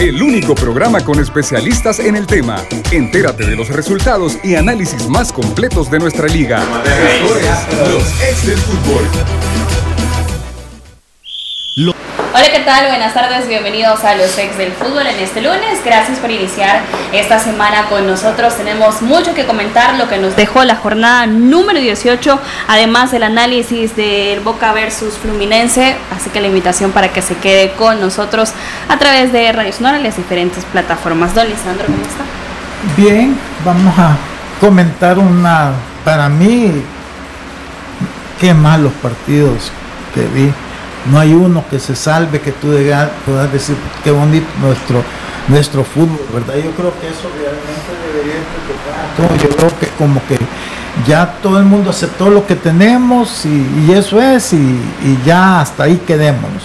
[0.00, 2.64] el único programa con especialistas en el tema.
[2.90, 6.64] Entérate de los resultados y análisis más completos de nuestra liga.
[7.92, 8.04] Los
[8.62, 9.89] Fútbol.
[12.32, 12.86] Hola, ¿qué tal?
[12.86, 15.80] Buenas tardes, bienvenidos a los ex del fútbol en este lunes.
[15.84, 16.80] Gracias por iniciar
[17.12, 18.56] esta semana con nosotros.
[18.56, 22.38] Tenemos mucho que comentar, lo que nos dejó la jornada número 18,
[22.68, 25.96] además del análisis del Boca versus Fluminense.
[26.16, 28.52] Así que la invitación para que se quede con nosotros
[28.88, 31.34] a través de Radio Sonora y las diferentes plataformas.
[31.34, 32.22] Don Lisandro, ¿cómo está?
[32.96, 34.16] Bien, vamos a
[34.60, 35.72] comentar una,
[36.04, 36.80] para mí,
[38.40, 39.72] qué malos partidos
[40.14, 40.52] que vi
[41.06, 42.68] no hay uno que se salve, que tú
[43.24, 45.02] puedas decir qué bonito nuestro,
[45.48, 46.54] nuestro fútbol, ¿verdad?
[46.56, 48.40] Yo creo que eso realmente debería
[49.16, 50.38] preocupar Yo creo que como que
[51.06, 55.84] ya todo el mundo aceptó lo que tenemos y, eso es, y, y, ya hasta
[55.84, 56.64] ahí quedémonos.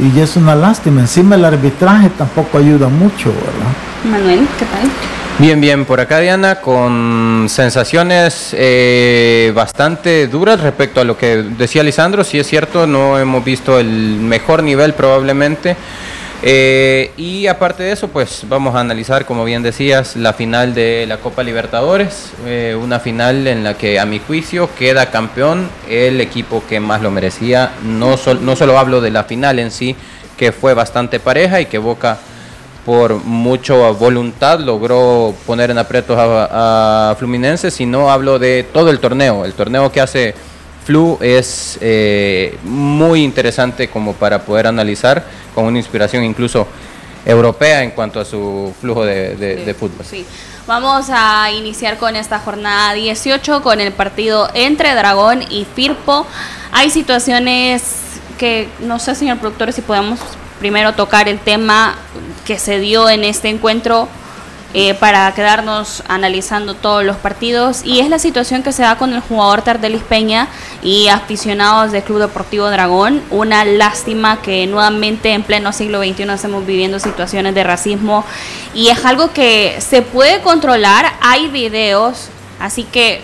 [0.00, 1.00] Y es una lástima.
[1.00, 3.72] Encima el arbitraje tampoco ayuda mucho, ¿verdad?
[4.10, 4.88] Manuel, ¿qué tal?
[5.40, 11.84] Bien, bien, por acá Diana, con sensaciones eh, bastante duras respecto a lo que decía
[11.84, 13.86] Lisandro, si es cierto, no hemos visto el
[14.18, 15.76] mejor nivel probablemente.
[16.42, 21.06] Eh, y aparte de eso, pues vamos a analizar, como bien decías, la final de
[21.06, 26.20] la Copa Libertadores, eh, una final en la que a mi juicio queda campeón el
[26.20, 27.70] equipo que más lo merecía.
[27.84, 29.94] No, no solo hablo de la final en sí,
[30.36, 32.18] que fue bastante pareja y que Boca
[32.88, 39.44] por mucha voluntad logró poner en aprietos a, Fluminense, sino hablo de todo el torneo.
[39.44, 40.34] El torneo que hace
[40.86, 45.22] Flu es eh, muy interesante como para poder analizar
[45.54, 46.66] con una inspiración incluso
[47.26, 50.06] europea en cuanto a su flujo de, fútbol.
[50.06, 50.24] Sí.
[50.66, 56.26] Vamos a iniciar con esta jornada 18 con el partido entre Dragón y Firpo.
[56.72, 57.82] Hay situaciones
[58.38, 60.20] que no sé, señor productor, si podemos
[60.58, 61.96] primero tocar el tema
[62.46, 64.08] que se dio en este encuentro
[64.74, 67.82] eh, para quedarnos analizando todos los partidos.
[67.84, 70.48] Y es la situación que se da con el jugador Tardelis Peña
[70.82, 73.22] y aficionados del Club Deportivo Dragón.
[73.30, 78.26] Una lástima que nuevamente en pleno siglo XXI estamos viviendo situaciones de racismo.
[78.74, 82.28] Y es algo que se puede controlar, hay videos,
[82.60, 83.22] así que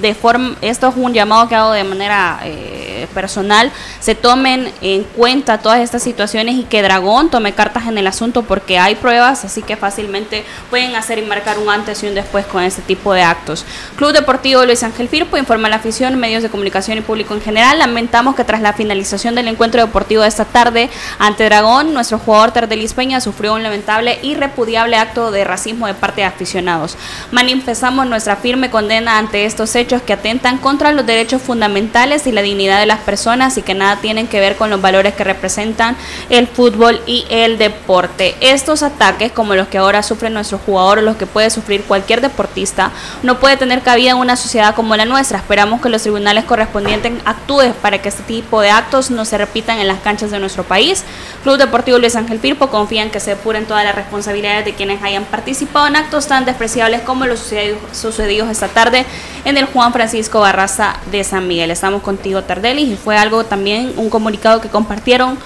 [0.00, 3.70] de forma, esto es un llamado que hago de manera eh, personal,
[4.00, 8.42] se tomen en cuenta todas estas situaciones y que Dragón tome cartas en el asunto
[8.42, 12.46] porque hay pruebas, así que fácilmente pueden hacer y marcar un antes y un después
[12.46, 13.64] con este tipo de actos.
[13.96, 17.42] Club Deportivo Luis Ángel Firpo informa a la afición, medios de comunicación y público en
[17.42, 17.78] general.
[17.78, 22.52] Lamentamos que tras la finalización del encuentro deportivo de esta tarde ante Dragón, nuestro jugador
[22.52, 26.96] Tardelis Peña sufrió un lamentable y repudiable acto de racismo de parte de aficionados.
[27.32, 32.42] Manifestamos nuestra firme condena ante estos hechos que atentan contra los derechos fundamentales y la
[32.42, 35.96] dignidad de las personas y que nada tienen que ver con los valores que representan
[36.28, 38.36] el fútbol y el deporte.
[38.40, 42.20] Estos ataques, como los que ahora sufre nuestro jugador o los que puede sufrir cualquier
[42.20, 42.90] deportista,
[43.22, 45.38] no puede tener cabida en una sociedad como la nuestra.
[45.38, 49.78] Esperamos que los tribunales correspondientes actúen para que este tipo de actos no se repitan
[49.78, 51.04] en las canchas de nuestro país.
[51.42, 55.02] Club Deportivo Luis Ángel Firpo confía en que se depuren todas las responsabilidades de quienes
[55.02, 57.50] hayan participado en actos tan despreciables como los
[57.92, 59.06] sucedidos esta tarde
[59.44, 61.70] en el Juan Francisco Barraza de San Miguel.
[61.70, 65.38] Estamos contigo, Tardelis, y fue algo también, un comunicado que compartieron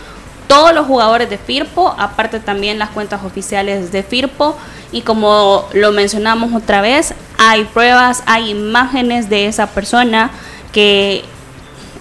[0.46, 4.56] todos los jugadores de Firpo, aparte también las cuentas oficiales de Firpo.
[4.92, 10.30] Y como lo mencionamos otra vez, hay pruebas, hay imágenes de esa persona
[10.72, 11.24] que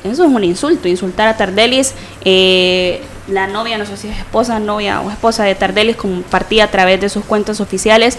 [0.03, 1.93] eso es un insulto, insultar a Tardelis.
[2.25, 6.71] Eh, la novia, no sé si es esposa, novia o esposa de Tardelis, compartía a
[6.71, 8.17] través de sus cuentas oficiales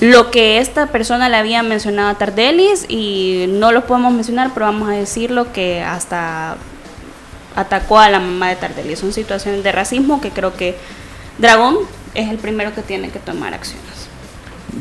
[0.00, 4.66] lo que esta persona le había mencionado a Tardelis y no lo podemos mencionar, pero
[4.66, 6.56] vamos a decirlo que hasta
[7.56, 8.98] atacó a la mamá de Tardelis.
[8.98, 10.76] Son situaciones de racismo que creo que
[11.38, 11.78] Dragón
[12.14, 13.84] es el primero que tiene que tomar acciones.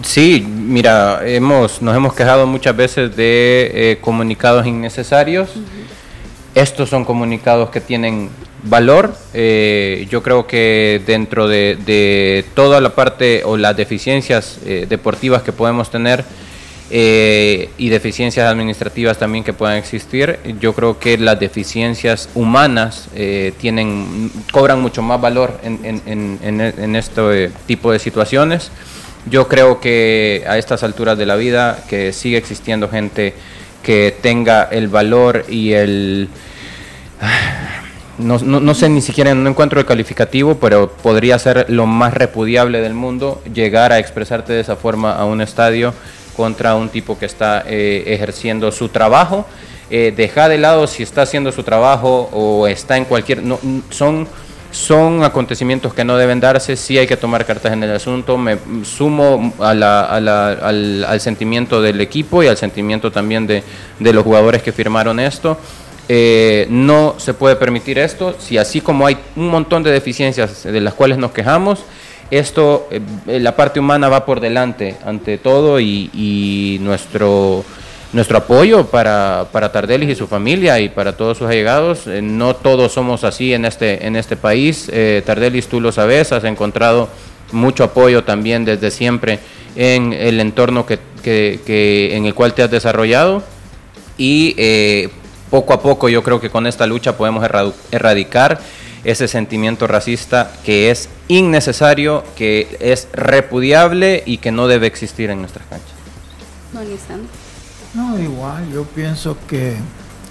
[0.01, 5.50] Sí, mira, hemos, nos hemos quejado muchas veces de eh, comunicados innecesarios.
[6.56, 8.30] Estos son comunicados que tienen
[8.63, 9.16] valor.
[9.34, 15.51] Eh, yo creo que dentro de, toda la parte o las deficiencias eh, deportivas que
[15.51, 16.24] podemos tener
[16.89, 23.10] eh, y deficiencias administrativas también que puedan existir, yo creo que las deficiencias humanas
[23.57, 28.71] tienen cobran mucho más valor en, en este tipo de situaciones.
[29.25, 33.33] Yo creo que a estas alturas de la vida que sigue existiendo gente
[33.81, 36.30] que tenga el valor y el
[38.18, 42.81] no, no, sé ni siquiera, no encuentro el calificativo, pero podría ser lo más repudiable
[42.81, 45.94] del mundo llegar a expresarte de esa forma a un estadio
[46.36, 49.45] contra un tipo que está eh, ejerciendo su trabajo.
[49.89, 53.44] Eh, deja de lado si está haciendo su trabajo o está en cualquier...
[53.44, 54.27] No, son
[54.71, 58.57] son acontecimientos que no deben darse, sí hay que tomar cartas en el asunto, me
[58.83, 63.63] sumo al, al, sentimiento del equipo y al sentimiento también de
[64.00, 65.59] los jugadores que firmaron esto.
[66.09, 70.81] Eh, no se puede permitir esto, si así como hay un montón de deficiencias de
[70.81, 71.83] las cuales nos quejamos,
[72.29, 77.63] esto, eh, la parte humana va por delante ante todo y, nuestro,
[78.11, 82.06] nuestro apoyo para, para, Tardelis y su familia y para todos sus allegados.
[82.07, 84.91] Eh, no todos somos así en este, en este país.
[85.25, 87.07] Tardelis, tú lo sabes, has encontrado
[87.53, 89.39] mucho apoyo también desde siempre
[89.75, 93.44] en el entorno que, que, en el cual te has desarrollado
[94.17, 94.56] y
[95.53, 97.47] poco a poco yo creo que con esta lucha podemos
[97.91, 98.59] erradicar
[99.03, 105.41] ese sentimiento racista que es innecesario, que es repudiable y que no debe existir en
[105.41, 105.91] nuestras canchas.
[107.94, 109.75] No, igual, yo pienso que,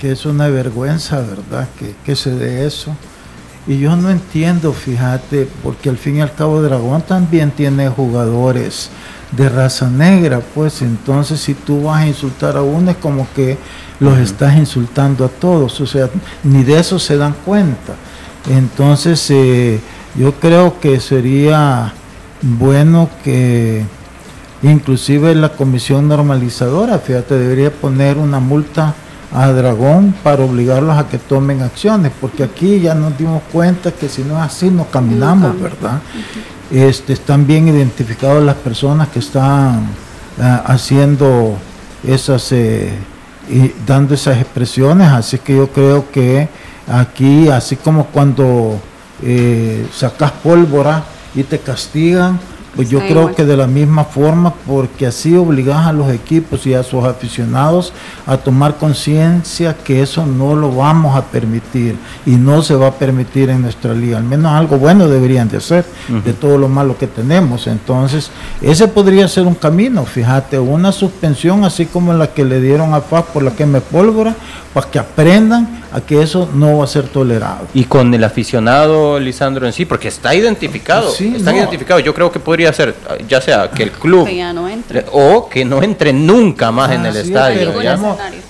[0.03, 1.69] es una vergüenza, ¿verdad?
[1.79, 2.93] Que, que se dé eso.
[3.69, 8.91] Y yo no entiendo, fíjate, porque al fin y al cabo Dragón también tiene jugadores
[9.33, 13.59] de raza negra, pues entonces si tú vas a insultar a uno es como que
[13.99, 16.11] los estás insultando a todos, o sea,
[16.45, 17.95] ni de eso se dan cuenta.
[18.49, 19.81] Entonces eh,
[20.17, 21.93] yo creo que sería
[22.43, 23.85] bueno que
[24.63, 28.95] inclusive la comisión normalizadora, fíjate, debería poner una multa
[29.33, 34.09] a Dragón para obligarlos a que tomen acciones, porque aquí ya nos dimos cuenta que
[34.09, 36.01] si no es así no caminamos, ¿verdad?
[36.73, 39.89] Este, están bien identificadas las personas que están
[40.41, 41.59] ah, haciendo
[42.03, 42.95] esas eh,
[43.51, 46.49] y dando esas expresiones, así que yo creo que
[46.89, 48.81] aquí, así como cuando
[49.23, 51.05] eh, sacas pólvora
[51.35, 52.41] y te castigan,
[52.75, 56.75] pues yo creo que de la misma forma, porque así obligas a los equipos y
[56.75, 57.93] a sus aficionados
[58.27, 62.93] a tomar conciencia que eso no lo vamos a permitir y no se va a
[62.93, 64.17] permitir en nuestra liga.
[64.17, 65.85] Al menos algo bueno deberían de hacer
[66.25, 67.67] de todo lo malo que tenemos.
[67.67, 68.31] Entonces,
[68.61, 73.01] ese podría ser un camino, fíjate, una suspensión así como la que le dieron a
[73.01, 74.35] FAS por la que me pólvora,
[74.73, 77.67] para que aprendan a que eso no va a ser tolerado.
[77.75, 82.01] Y con el aficionado, Lisandro, en sí, porque está identificado, sí, está identificado.
[82.01, 82.95] Yo creo que podría ser,
[83.27, 84.29] ya sea que el club
[85.13, 87.73] o que no entre nunca más en el estadio.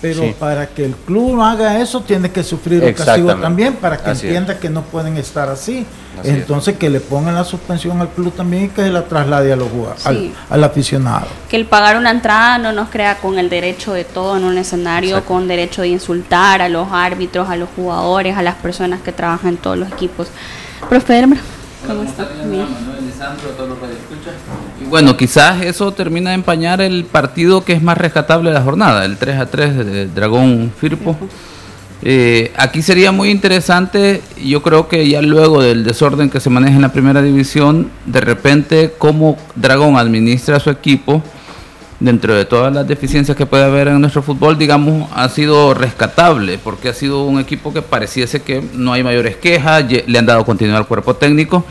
[0.00, 4.11] pero para que el club haga eso, tiene que sufrir un castigo también, para que
[4.11, 5.87] entienda que no pueden estar así.
[6.25, 9.56] Entonces que le pongan la suspensión al club también y que se la traslade a
[9.56, 9.69] los
[10.05, 11.26] al, aficionado.
[11.49, 14.59] Que el pagar una entrada no nos crea con el derecho de todo en un
[14.59, 19.12] escenario, con derecho de insultar a los árbitros, a los jugadores, a las personas que
[19.12, 20.29] trabajan en todos los equipos.
[20.88, 21.25] Profe
[21.87, 22.29] ¿cómo está?
[24.80, 28.62] Y bueno, quizás eso termina de empañar el partido que es más rescatable de la
[28.62, 31.16] jornada, el 3 a 3 de Dragón Firpo.
[32.04, 36.74] Eh, aquí sería muy interesante, yo creo que ya luego del desorden que se maneja
[36.74, 41.22] en la primera división, de repente cómo Dragón administra su equipo,
[42.00, 46.58] dentro de todas las deficiencias que puede haber en nuestro fútbol, digamos, ha sido rescatable,
[46.58, 50.44] porque ha sido un equipo que pareciese que no hay mayores quejas, le han dado
[50.44, 51.64] continuidad al cuerpo técnico,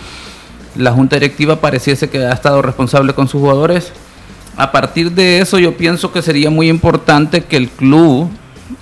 [0.75, 3.91] la junta directiva pareciese que ha estado responsable con sus jugadores.
[4.57, 8.29] A partir de eso yo pienso que sería muy importante que el club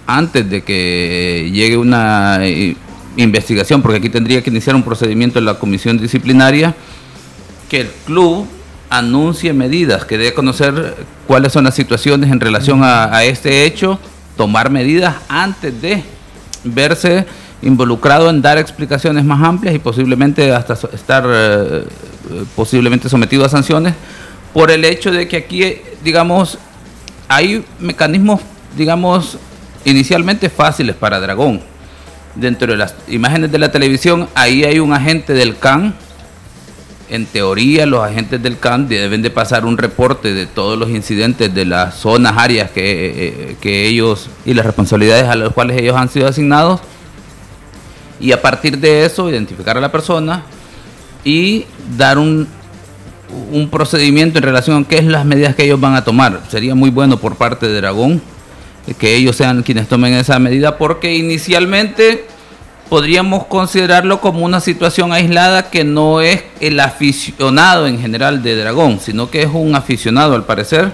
[0.06, 2.76] antes de que llegue una eh,
[3.18, 6.76] investigación, porque aquí tendría que iniciar un procedimiento en la comisión disciplinaria,
[7.70, 8.48] que el club
[8.90, 10.96] anuncie medidas, que dé a conocer
[11.28, 14.00] cuáles son las situaciones en relación a, este hecho,
[14.36, 16.04] tomar medidas antes de
[16.64, 17.26] verse
[17.62, 21.84] involucrado en dar explicaciones más amplias y posiblemente hasta estar eh,
[22.56, 23.94] posiblemente sometido a sanciones
[24.54, 26.58] por el hecho de que aquí, digamos,
[27.28, 28.42] hay mecanismos,
[28.76, 29.38] digamos,
[29.86, 31.62] inicialmente fáciles para Dragón.
[32.36, 35.94] Dentro de las imágenes de la televisión, ahí hay un agente del CAN.
[37.10, 41.54] En teoría, los agentes del CAN deben de pasar un reporte de todos los incidentes
[41.54, 46.10] de las zonas, áreas que, que ellos y las responsabilidades a las cuales ellos han
[46.10, 46.82] sido asignados.
[48.20, 50.44] Y a partir de eso, identificar a la persona
[51.24, 51.66] y
[51.98, 52.48] dar un,
[53.52, 56.42] un procedimiento en relación a qué es las medidas que ellos van a tomar.
[56.50, 58.22] Sería muy bueno por parte de Dragón
[58.98, 62.26] que ellos sean quienes tomen esa medida, porque inicialmente
[62.90, 69.00] podríamos considerarlo como una situación aislada que no es el aficionado en general de Dragón,
[69.00, 70.92] sino que es un aficionado al parecer,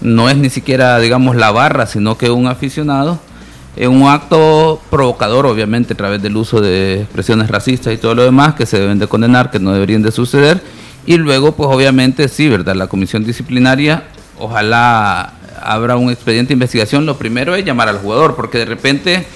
[0.00, 3.18] no es ni siquiera, digamos, la barra, sino que un aficionado,
[3.78, 8.24] en un acto provocador, obviamente, a través del uso de expresiones racistas y todo lo
[8.24, 10.60] demás, que se deben de condenar, que no deberían de suceder,
[11.06, 12.74] y luego, pues obviamente, sí, ¿verdad?
[12.74, 15.32] La comisión disciplinaria, ojalá
[15.62, 19.26] habrá un expediente de investigación, lo primero es llamar al jugador, porque de repente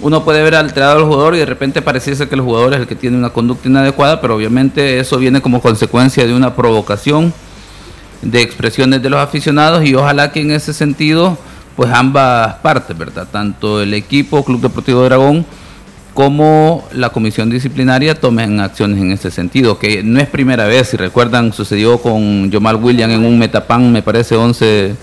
[0.00, 2.86] uno puede ver alterado al jugador y de repente pareciese que el jugador es el
[2.86, 7.32] que tiene una conducta inadecuada, pero obviamente eso viene como consecuencia de una provocación
[8.22, 11.36] de expresiones de los aficionados y ojalá que en ese sentido
[11.76, 13.26] pues ambas partes, ¿verdad?
[13.30, 15.44] Tanto el equipo Club Deportivo Dragón
[16.14, 20.96] como la comisión disciplinaria tomen acciones en ese sentido, que no es primera vez, si
[20.96, 24.94] recuerdan, sucedió con Yomal William en un Metapan, me parece 11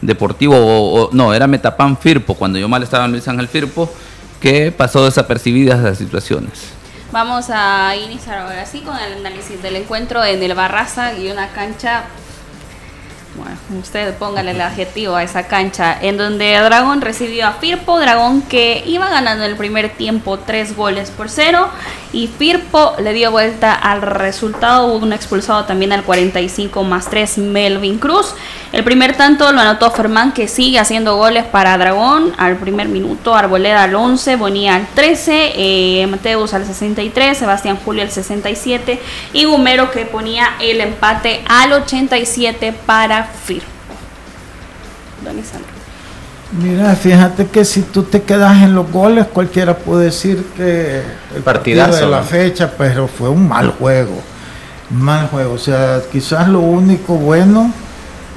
[0.00, 3.92] deportivo, o, no, era Metapan Firpo, cuando Yomal estaba en Luis Ángel Firpo,
[4.40, 6.70] que pasó desapercibidas las situaciones.
[7.10, 11.48] Vamos a iniciar ahora sí con el análisis del encuentro en el Barraza y una
[11.48, 12.04] cancha
[13.34, 18.42] bueno, usted póngale el adjetivo a esa cancha, en donde Dragón recibió a Firpo, Dragón
[18.42, 21.68] que iba ganando en el primer tiempo tres goles por cero
[22.12, 27.38] y Firpo le dio vuelta al resultado, hubo un expulsado también al 45 más 3
[27.38, 28.34] Melvin Cruz.
[28.72, 33.34] El primer tanto lo anotó Fermán que sigue haciendo goles para Dragón al primer minuto,
[33.34, 39.00] Arboleda al 11, Bonilla al 13, eh, Mateus al 63, Sebastián Julio al 67
[39.32, 43.66] y Gumero que ponía el empate al 87 para Firpo.
[45.24, 45.36] Don
[46.60, 51.02] Mira, fíjate que si tú te quedas en los goles, cualquiera puede decir que
[51.34, 54.20] el partido de la fecha, pero fue un mal juego.
[54.90, 55.54] Mal juego.
[55.54, 57.72] O sea, quizás lo único bueno,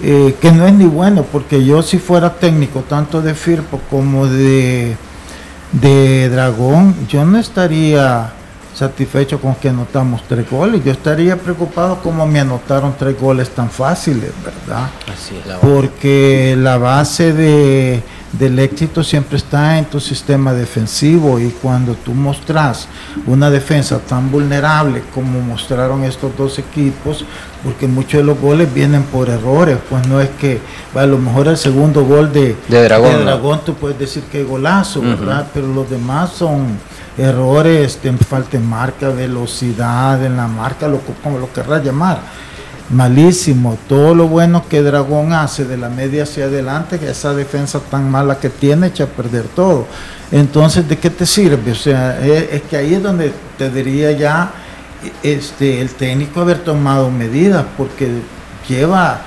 [0.02, 4.28] eh, que no es ni bueno, porque yo si fuera técnico, tanto de Firpo como
[4.28, 4.96] de,
[5.74, 8.32] de Dragón, yo no estaría
[8.76, 10.84] satisfecho con que anotamos tres goles.
[10.84, 14.90] Yo estaría preocupado como me anotaron tres goles tan fáciles, ¿verdad?
[15.12, 18.04] Así es, Porque la base de,
[18.38, 22.88] del éxito siempre está en tu sistema defensivo y cuando tú mostras
[23.28, 27.26] una defensa tan vulnerable como mostraron estos dos equipos,
[27.64, 30.60] porque muchos de los goles vienen por errores, pues no es que
[30.94, 32.56] a lo mejor el segundo gol de,
[33.24, 35.48] Dragón, tú puedes decir que golazo, ¿verdad?
[35.54, 36.78] Pero los demás son
[37.18, 42.20] errores, de falta de marca, velocidad en la marca, lo, como lo querrás llamar.
[42.90, 43.78] Malísimo.
[43.90, 48.10] Todo lo bueno que Dragón hace de la media hacia adelante, que esa defensa tan
[48.10, 49.88] mala que tiene, echa a perder todo.
[50.32, 51.72] Entonces, ¿de qué te sirve?
[51.72, 54.52] O sea, es, es que ahí es donde te diría ya
[55.24, 58.10] este, el técnico haber tomado medidas, porque
[58.68, 59.22] lleva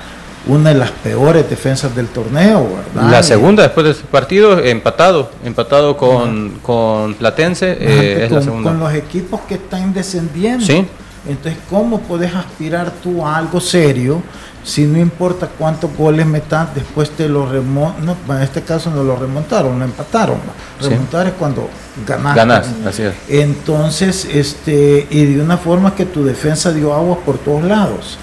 [0.47, 3.11] una de las peores defensas del torneo, ¿verdad?
[3.11, 8.43] La segunda después de ese partido, empatado, empatado con, con Platense, eh, es con, la
[8.43, 8.69] segunda.
[8.71, 10.65] Con los equipos que están descendiendo.
[10.65, 10.85] Sí.
[11.27, 14.21] Entonces, ¿cómo puedes aspirar tú a algo serio
[14.63, 18.05] si no importa cuántos goles metas, después te lo remontan?
[18.05, 20.37] No, en este caso no lo remontaron, lo empataron.
[20.81, 21.69] Remontar es cuando
[22.07, 22.35] ganas.
[22.35, 23.13] Ganas, así es.
[23.27, 28.17] Entonces, este, y de una forma que tu defensa dio agua por todos lados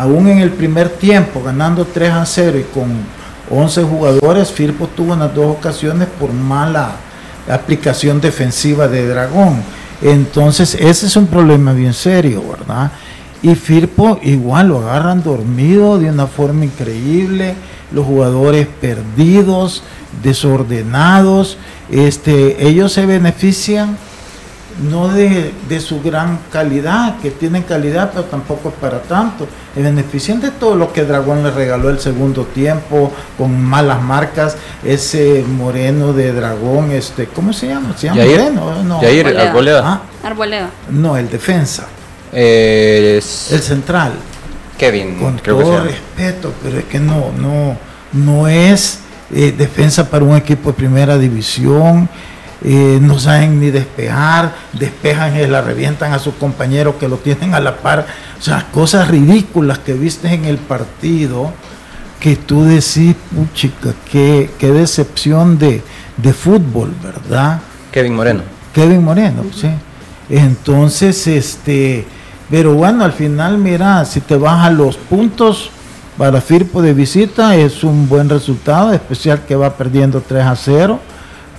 [0.00, 2.88] aún en el primer tiempo, ganando 3 a 0 y con
[3.50, 6.92] 11 jugadores, Firpo tuvo unas dos ocasiones por mala
[7.48, 9.62] aplicación defensiva de Dragón.
[10.02, 12.92] Entonces, ese es un problema bien serio, ¿verdad?
[13.42, 17.54] Y Firpo igual lo agarran dormido de una forma increíble,
[17.92, 19.82] los jugadores perdidos,
[20.22, 21.56] desordenados,
[21.90, 23.96] este, ellos se benefician
[24.90, 29.46] no de, su gran calidad, que tienen calidad, pero tampoco es para tanto.
[29.76, 35.44] Es beneficiante todo lo que Dragón le regaló el segundo tiempo, con malas marcas, ese
[35.46, 37.94] moreno de Dragón, este, ¿cómo se llama?
[37.96, 38.82] ¿Se llama Moreno?
[38.82, 39.00] No.
[39.00, 39.82] Arboleda.
[39.84, 40.02] ¿Ah?
[40.22, 40.70] Arboleda.
[40.90, 41.86] No, el defensa.
[42.32, 44.12] El central.
[44.78, 45.18] Kevin.
[45.18, 47.76] Con todo respeto, pero es que no, no,
[48.12, 49.00] no es
[49.32, 52.08] eh, defensa para un equipo de primera división
[52.62, 57.54] eh, no saben ni despejar, despejan y la revientan a sus compañeros que lo tienen
[57.54, 58.06] a la par.
[58.38, 61.52] O sea, cosas ridículas que viste en el partido
[62.18, 65.82] que tú decís, puchica, qué, qué decepción de,
[66.18, 67.60] de fútbol, ¿verdad?
[67.90, 68.42] Kevin Moreno.
[68.74, 69.70] Kevin Moreno, sí.
[70.28, 72.04] Entonces, este,
[72.50, 75.70] pero bueno, al final, mira, si te vas a los puntos
[76.18, 81.00] para Firpo de visita, es un buen resultado, especial que va perdiendo 3 a 0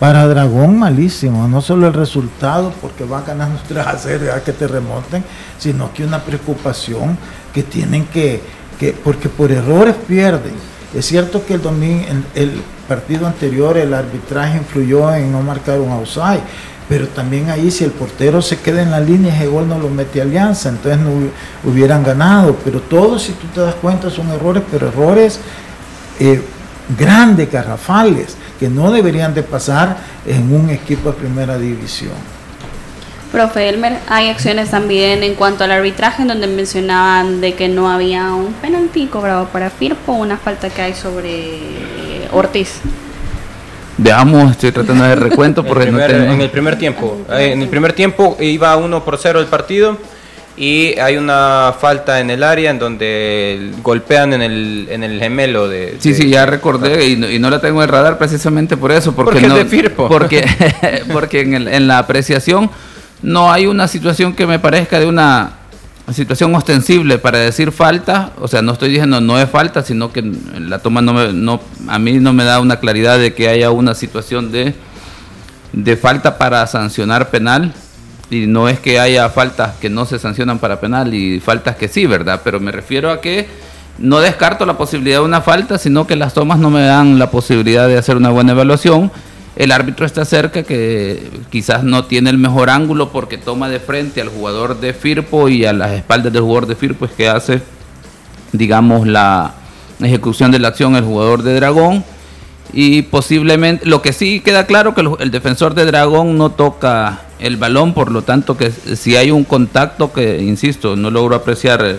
[0.02, 4.52] para Dragón malísimo, no solo el resultado, porque van ganando 3 a 0, ya que
[4.52, 5.24] te remonten,
[5.60, 7.16] sino que una preocupación
[7.54, 8.42] que tienen que,
[8.80, 10.54] que porque por errores pierden.
[10.96, 12.04] Es cierto que el domingo,
[12.34, 16.42] el, partido anterior, el arbitraje influyó en no marcar un outside,
[16.90, 19.88] pero también ahí si el portero se queda en la línea, ese gol no lo
[19.88, 21.12] mete Alianza, entonces no
[21.72, 22.56] hubieran ganado.
[22.66, 25.40] Pero todos, si tú te das cuenta, son errores, pero errores
[26.20, 26.42] eh,
[26.98, 32.14] grandes, garrafales que no deberían de pasar en un equipo de primera división.
[33.32, 37.90] Profe Elmer, hay acciones también en cuanto al arbitraje en donde mencionaban de que no
[37.90, 41.60] había un penalti cobrado para Firpo, una falta que hay sobre
[42.34, 42.82] Ortiz.
[43.98, 47.20] Veamos, estoy tratando de recuento porque en, el primer tiempo.
[47.30, 49.98] Eh, en el primer tiempo iba 1 por 0 el partido
[50.58, 55.70] y hay una falta en el área en donde golpean en el, en el gemelo
[55.70, 55.98] de...
[56.00, 59.48] Sí, sí, ya recordé y no, la tengo en radar precisamente por eso, porque, porque
[59.48, 60.08] no, de Firpo.
[60.08, 60.46] Porque,
[61.14, 62.70] porque en, el, en la apreciación
[63.22, 65.54] no hay una situación que me parezca de una
[66.14, 70.22] situación ostensible para decir falta, o sea, no estoy diciendo no es falta, sino que
[70.60, 73.72] la toma no, me, no a mí no me da una claridad de que haya
[73.72, 74.76] una situación de,
[75.72, 77.74] de falta para sancionar penal
[78.32, 81.90] y no es que haya faltas que no se sancionan para penal y faltas que
[81.90, 82.42] sí, ¿verdad?
[82.44, 83.46] Pero me refiero a que
[84.00, 87.30] no descarto la posibilidad de una falta, sino que las tomas no me dan la
[87.30, 89.12] posibilidad de hacer una buena evaluación.
[89.58, 94.22] El árbitro está cerca, que quizás no tiene el mejor ángulo porque toma de frente
[94.22, 97.62] al jugador de Firpo y a las espaldas del jugador de Firpo es que hace,
[98.54, 99.56] digamos, la
[100.02, 102.06] ejecución de la acción el jugador de Dragón.
[102.72, 107.58] Y posiblemente, lo que sí queda claro que el defensor de Dragón no toca el
[107.58, 111.98] balón, por lo tanto que si hay un contacto que, insisto, no logro apreciar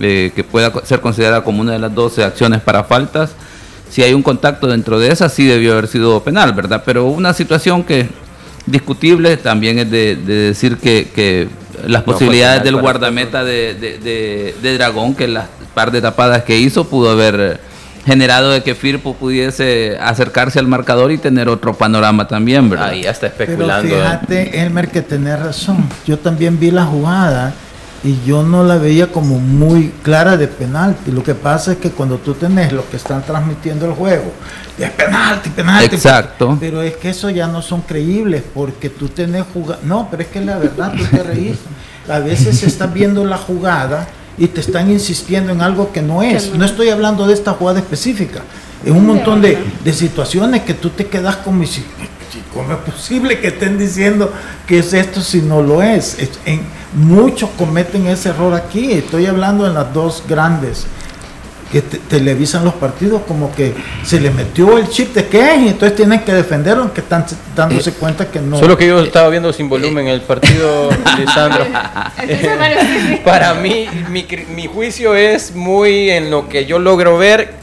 [0.00, 3.32] eh, que pueda ser considerada como una de las 12 acciones para faltas,
[3.90, 6.82] si hay un contacto dentro de esa, sí debió haber sido penal, ¿verdad?
[6.84, 8.08] Pero una situación que
[8.66, 11.48] discutible también es de, decir que,
[11.86, 16.88] las posibilidades del guardameta de, de, de, Dragón, que las par de tapadas que hizo,
[16.88, 17.60] pudo haber
[18.06, 22.90] generado de que Firpo pudiese acercarse al marcador y tener otro panorama también, ¿verdad?
[22.90, 23.88] Ahí ya está especulando.
[23.88, 25.84] Pero fíjate, Elmer, que tenés razón.
[26.06, 27.52] Yo también vi la jugada
[28.04, 31.10] y yo no la veía como muy clara de penalti.
[31.10, 34.32] Lo que pasa es que cuando tú tenés lo que están transmitiendo el juego,
[34.78, 35.96] es penalti, penalti.
[35.96, 36.56] Exacto.
[36.60, 39.80] Pero es que eso ya no son creíbles porque tú tenés jugada.
[39.82, 41.56] No, pero es que la verdad tú te reís.
[42.08, 44.06] A veces estás viendo la jugada
[44.38, 46.52] y te están insistiendo en algo que no es.
[46.54, 48.42] No estoy hablando de esta jugada específica.
[48.84, 49.58] Es un montón de,
[49.92, 51.64] situaciones que tú te quedas como,
[52.52, 54.32] ¿cómo es posible que estén diciendo
[54.66, 56.16] que es esto si no lo es?
[56.44, 56.60] En,
[56.94, 58.92] muchos cometen ese error aquí.
[58.92, 60.86] Estoy hablando en las dos grandes
[61.70, 65.68] que televisan los partidos como que se le metió el chip de que es y
[65.68, 68.58] entonces tienen que defenderlo aunque están dándose cuenta que no.
[68.58, 71.66] Solo que yo estaba viendo sin volumen el partido, Lisandro.
[73.24, 77.55] Para mí, mi, mi juicio es muy en lo que yo logro ver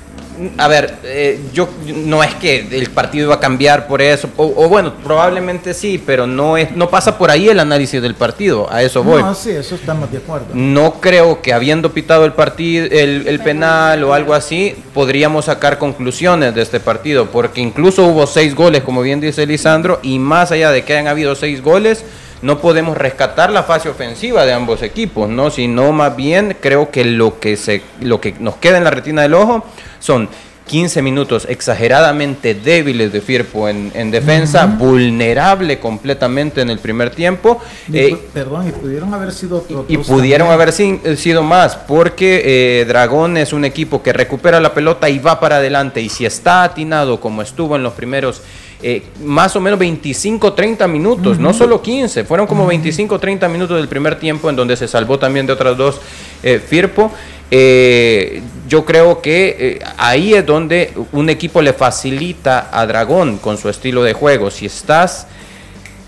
[0.58, 4.68] a ver, eh, yo no es que el partido iba a cambiar por eso, o,
[4.68, 8.82] bueno, probablemente sí, pero no es, no pasa por ahí el análisis del partido, a
[8.84, 9.22] eso voy.
[9.22, 10.48] No, sí, eso estamos de acuerdo.
[10.54, 16.56] No creo que habiendo pitado el partido, el, penal o algo así, podríamos sacar conclusiones
[16.56, 20.72] de este partido, porque incluso hubo seis goles, como bien dice Lisandro, y más allá
[20.72, 22.06] de que hayan habido seis goles,
[22.44, 25.50] no podemos rescatar la fase ofensiva de ambos equipos, ¿no?
[25.50, 29.22] Sino más bien creo que lo que se, lo que nos queda en la retina
[29.24, 29.66] del ojo
[30.00, 30.30] son
[30.68, 37.62] 15 minutos exageradamente débiles de Firpo en, defensa, vulnerable completamente en el primer tiempo.
[37.92, 43.38] Eh, perdón, y pudieron haber sido Y pudieron haber eh, sido más, porque eh, Dragón
[43.38, 46.02] es un equipo que recupera la pelota y va para adelante.
[46.02, 48.42] Y si está atinado como estuvo en los primeros
[49.24, 53.88] más o menos 25, 30 minutos, no solo 15, fueron como 25, 30 minutos del
[53.88, 56.02] primer tiempo en donde se salvó también de otras dos
[56.68, 57.12] Firpo.
[57.56, 63.60] Eh, yo creo que eh, ahí es donde un equipo le facilita a Dragón con
[63.60, 64.50] su estilo de juego.
[64.50, 65.28] Si estás,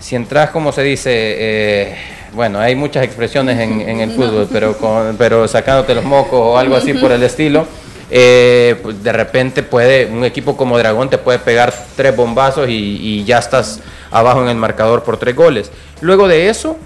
[0.00, 1.96] si entras, como se dice, eh,
[2.32, 4.76] bueno, hay muchas expresiones en, el fútbol, pero,
[5.16, 7.64] pero sacándote los mocos o algo así por el estilo.
[8.08, 13.24] Pues de repente puede un equipo como Dragón te puede pegar tres bombazos y, y
[13.24, 15.70] ya estás abajo en el marcador por tres goles.
[16.00, 16.76] Luego de eso,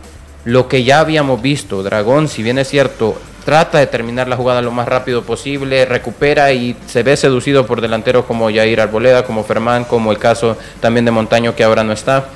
[0.45, 4.63] lo que ya habíamos visto, Dragón, si bien es cierto, trata de terminar la jugada
[4.63, 9.45] lo más rápido posible, recupera y se ve seducido por delanteros como Jair Arboleda, como
[9.45, 12.27] Fermán, como el caso también de Montaño que ahora no está.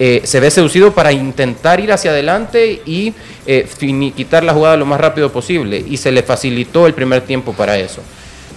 [0.00, 3.14] Eh, se ve seducido para intentar ir hacia adelante y
[3.46, 7.52] eh, finiquitar la jugada lo más rápido posible y se le facilitó el primer tiempo
[7.52, 8.02] para eso.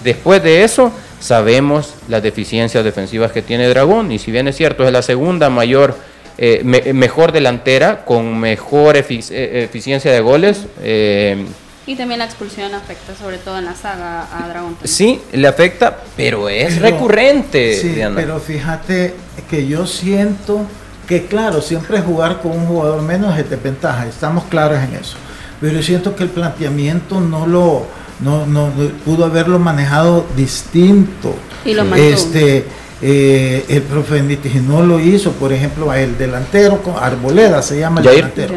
[0.08, 0.90] Después de eso,
[1.20, 5.50] sabemos las deficiencias defensivas que tiene Dragón y si bien es cierto, es la segunda
[5.50, 5.98] mayor,
[6.38, 10.66] eh, mejor delantera con mejor eficiencia de goles.
[11.86, 14.78] Y también la expulsión afecta, sobre todo en la saga, a Dragón.
[14.86, 17.76] Sí, le afecta, pero es recurrente.
[17.76, 19.14] Sí, pero fíjate
[19.50, 20.66] que yo siento
[21.06, 25.18] que, claro, siempre jugar con un jugador menos es de ventaja, estamos claros en eso.
[25.60, 28.70] Pero yo siento que el planteamiento no lo no, no,
[29.06, 31.36] pudo haberlo manejado distinto.
[31.66, 32.66] Y lo Este,
[33.02, 34.22] eh, el profe
[34.66, 38.56] no lo hizo, por ejemplo, a el delantero, Arboleda se llama el delantero.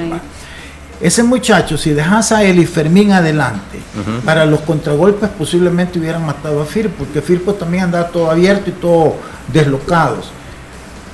[1.00, 3.78] Ese muchacho, si dejas a él y Fermín adelante,
[4.24, 8.74] para los contragolpes posiblemente hubieran matado a Firpo, porque Firpo también andaba todo abierto y
[8.74, 9.16] todo
[9.52, 10.30] deslocados.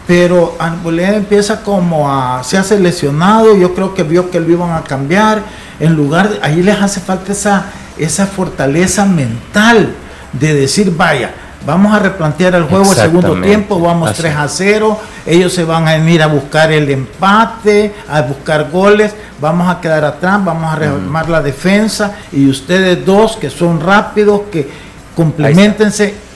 [0.06, 4.70] pero Arboleda empieza como a, se hace lesionado, yo creo que vio que lo iban
[4.70, 5.42] a cambiar,
[5.80, 7.66] en lugar, de, ahí les hace falta esa,
[7.98, 9.94] esa fortaleza mental
[10.32, 11.30] de decir, vaya,
[11.64, 15.88] vamos a replantear el juego el segundo tiempo, vamos 3 a 0, ellos se van
[15.88, 20.76] a venir a buscar el empate, a buscar goles, vamos a quedar atrás, vamos a
[20.76, 24.68] reformar la defensa y ustedes dos que son rápidos, que
[25.14, 26.26] complementense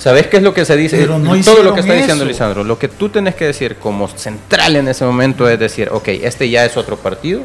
[0.00, 1.06] ¿Sabes qué es lo que se dice?
[1.44, 2.64] Todo lo que está diciendo Lisandro.
[2.64, 6.48] Lo que tú tienes que decir como central en ese momento es decir, ok, este
[6.48, 7.42] ya es otro partido,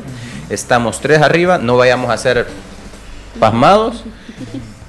[0.50, 2.48] estamos tres arriba, no vayamos a ser
[3.40, 4.04] pasmados,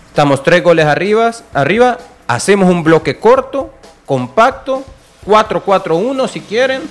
[0.09, 3.71] estamos tres goles arriba, arriba, hacemos un bloque corto,
[4.05, 4.85] compacto,
[5.27, 6.83] 4-4-1 si quieren,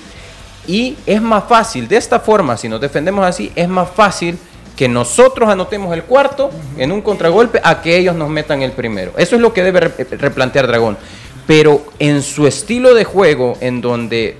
[0.66, 4.38] y es más fácil, de esta forma, si nos defendemos así, es más fácil
[4.76, 9.12] que nosotros anotemos el cuarto en un contragolpe a que ellos nos metan el primero.
[9.16, 10.98] Eso es lo que debe replantear Dragón.
[11.46, 14.36] Pero en su estilo de juego, en donde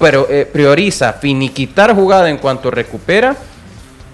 [0.00, 3.36] eh, prioriza finiquitar jugada en cuanto recupera,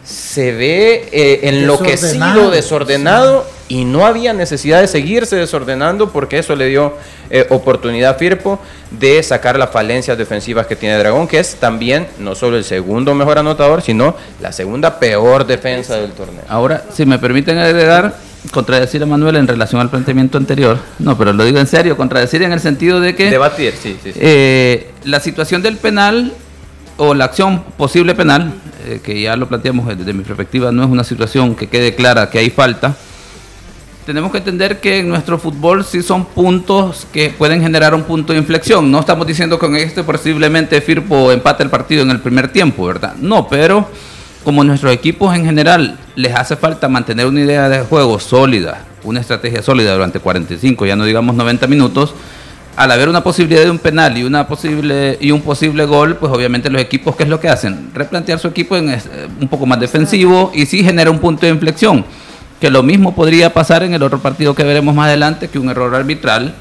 [0.06, 6.66] se ve eh, enloquecido, desordenado, y no había necesidad de seguirse desordenando porque eso le
[6.66, 6.94] dio
[7.30, 8.60] eh, oportunidad a Firpo
[8.92, 13.14] de sacar las falencias defensivas que tiene Dragón, que es también no solo el segundo
[13.16, 16.44] mejor anotador, sino la segunda peor defensa del torneo.
[16.48, 18.14] Ahora, si me permiten agregar,
[18.52, 22.42] contradecir a Manuel en relación al planteamiento anterior, no, pero lo digo en serio, contradecir
[22.42, 23.30] en el sentido de que...
[23.30, 24.12] Debatir, sí, sí.
[24.12, 24.20] sí.
[24.22, 26.32] Eh, la situación del penal
[26.96, 28.54] o la acción posible penal,
[28.86, 32.30] eh, que ya lo planteamos desde mi perspectiva, no es una situación que quede clara
[32.30, 32.96] que hay falta.
[34.06, 38.32] Tenemos que entender que en nuestro fútbol sí son puntos que pueden generar un punto
[38.32, 38.90] de inflexión.
[38.90, 42.86] No estamos diciendo que con este posiblemente Firpo empate el partido en el primer tiempo,
[42.86, 43.16] ¿verdad?
[43.16, 43.90] No, pero
[44.44, 49.18] como nuestros equipos en general les hace falta mantener una idea de juego sólida, una
[49.18, 52.14] estrategia sólida durante 45, ya no digamos 90 minutos,
[52.76, 56.30] al haber una posibilidad de un penal y una posible y un posible gol, pues
[56.30, 57.90] obviamente los equipos qué es lo que hacen?
[57.94, 59.00] Replantear su equipo en eh,
[59.40, 62.04] un poco más defensivo y sí genera un punto de inflexión,
[62.60, 65.70] que lo mismo podría pasar en el otro partido que veremos más adelante, que un
[65.70, 66.54] error arbitral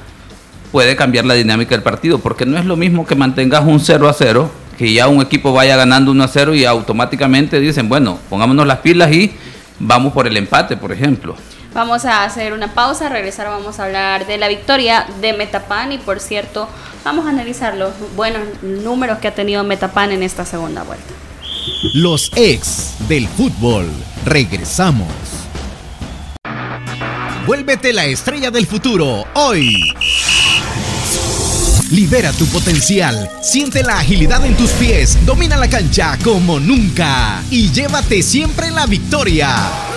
[0.72, 4.08] puede cambiar la dinámica del partido, porque no es lo mismo que mantengas un 0
[4.08, 8.20] a 0, que ya un equipo vaya ganando 1 a 0 y automáticamente dicen, bueno,
[8.30, 9.34] pongámonos las pilas y
[9.80, 11.36] vamos por el empate, por ejemplo.
[11.76, 15.98] Vamos a hacer una pausa, regresar vamos a hablar de la victoria de Metapan y
[15.98, 16.70] por cierto
[17.04, 21.14] vamos a analizar los buenos números que ha tenido Metapan en esta segunda vuelta.
[21.94, 23.92] Los ex del fútbol.
[24.24, 25.12] Regresamos.
[27.46, 29.94] Vuélvete la estrella del futuro hoy.
[31.92, 37.70] Libera tu potencial, siente la agilidad en tus pies, domina la cancha como nunca y
[37.70, 39.95] llévate siempre la victoria.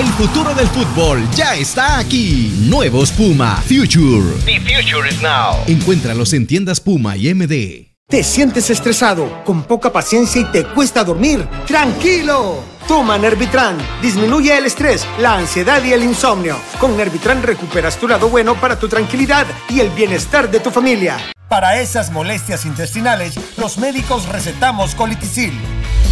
[0.00, 2.50] El futuro del fútbol ya está aquí.
[2.60, 4.34] Nuevos Puma Future.
[4.46, 5.62] The future is now.
[5.66, 7.92] Encuéntralos en tiendas Puma y MD.
[8.08, 11.46] ¿Te sientes estresado, con poca paciencia y te cuesta dormir?
[11.66, 12.64] ¡Tranquilo!
[12.88, 13.76] Toma Nervitran.
[14.00, 16.56] Disminuye el estrés, la ansiedad y el insomnio.
[16.78, 21.18] Con Nervitran recuperas tu lado bueno para tu tranquilidad y el bienestar de tu familia.
[21.50, 25.52] Para esas molestias intestinales, los médicos recetamos colitisil.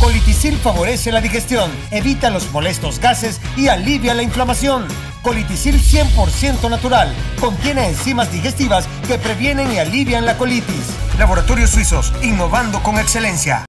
[0.01, 4.85] Colitisil favorece la digestión, evita los molestos gases y alivia la inflamación.
[5.23, 7.15] Colitisil 100% natural.
[7.39, 10.91] Contiene enzimas digestivas que previenen y alivian la colitis.
[11.21, 13.65] Laboratorios Suizos, innovando con excelencia.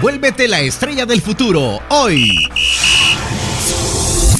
[0.00, 2.48] Vuélvete la estrella del futuro, hoy.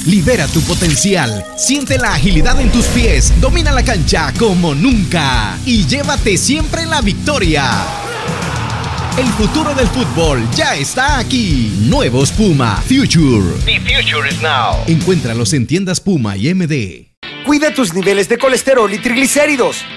[0.07, 5.87] Libera tu potencial, siente la agilidad en tus pies, domina la cancha como nunca y
[5.87, 7.65] llévate siempre la victoria.
[9.17, 11.73] El futuro del fútbol ya está aquí.
[11.83, 13.55] Nuevos Puma Future.
[13.65, 14.85] The future is now.
[14.87, 17.15] Encuéntralos en tiendas Puma y MD.
[17.47, 19.85] Cuida tus niveles de colesterol y triglicéridos.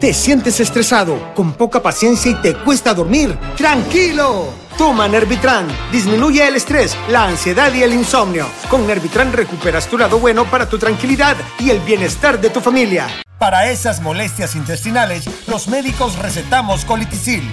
[0.00, 3.36] ¿Te sientes estresado, con poca paciencia y te cuesta dormir?
[3.56, 4.46] ¡Tranquilo!
[4.76, 5.66] Toma Nervitran.
[5.90, 8.46] Disminuye el estrés, la ansiedad y el insomnio.
[8.70, 13.08] Con Nervitran recuperas tu lado bueno para tu tranquilidad y el bienestar de tu familia.
[13.38, 17.48] Para esas molestias intestinales, los médicos recetamos colitisil.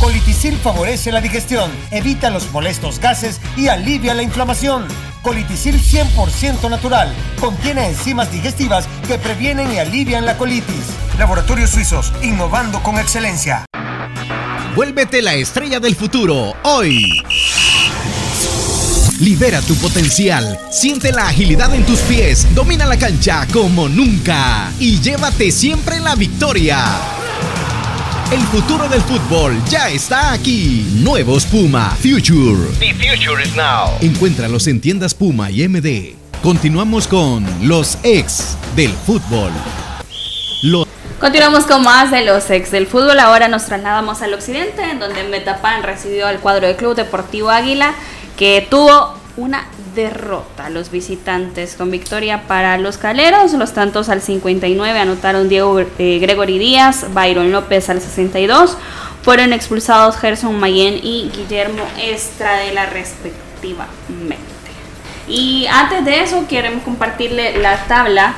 [0.00, 4.86] Colitisil favorece la digestión, evita los molestos gases y alivia la inflamación.
[5.20, 7.12] Colitisil 100% natural.
[7.38, 10.86] Contiene enzimas digestivas que previenen y alivian la colitis.
[11.18, 13.66] Laboratorios Suizos, innovando con excelencia.
[14.74, 17.22] Vuélvete la estrella del futuro hoy.
[19.20, 25.00] Libera tu potencial, siente la agilidad en tus pies, domina la cancha como nunca y
[25.00, 26.84] llévate siempre la victoria.
[28.30, 30.86] El futuro del fútbol ya está aquí.
[30.96, 32.68] Nuevos Puma Future.
[32.78, 33.96] The future is now.
[34.02, 36.14] Encuéntralos en tiendas Puma y MD.
[36.42, 39.50] Continuamos con los ex del fútbol.
[40.62, 40.86] Los
[41.20, 43.18] Continuamos con más de los ex del fútbol.
[43.20, 47.94] Ahora nos trasladamos al occidente, en donde Metapan recibió al cuadro del Club Deportivo Águila,
[48.36, 50.70] que tuvo una derrota.
[50.70, 53.52] Los visitantes con victoria para los caleros.
[53.52, 58.76] Los tantos al 59 anotaron Diego eh, Gregory Díaz, Byron López al 62.
[59.22, 64.36] Fueron expulsados Gerson Mayen y Guillermo Estradela respectivamente.
[65.28, 68.34] Y antes de eso queremos compartirle la tabla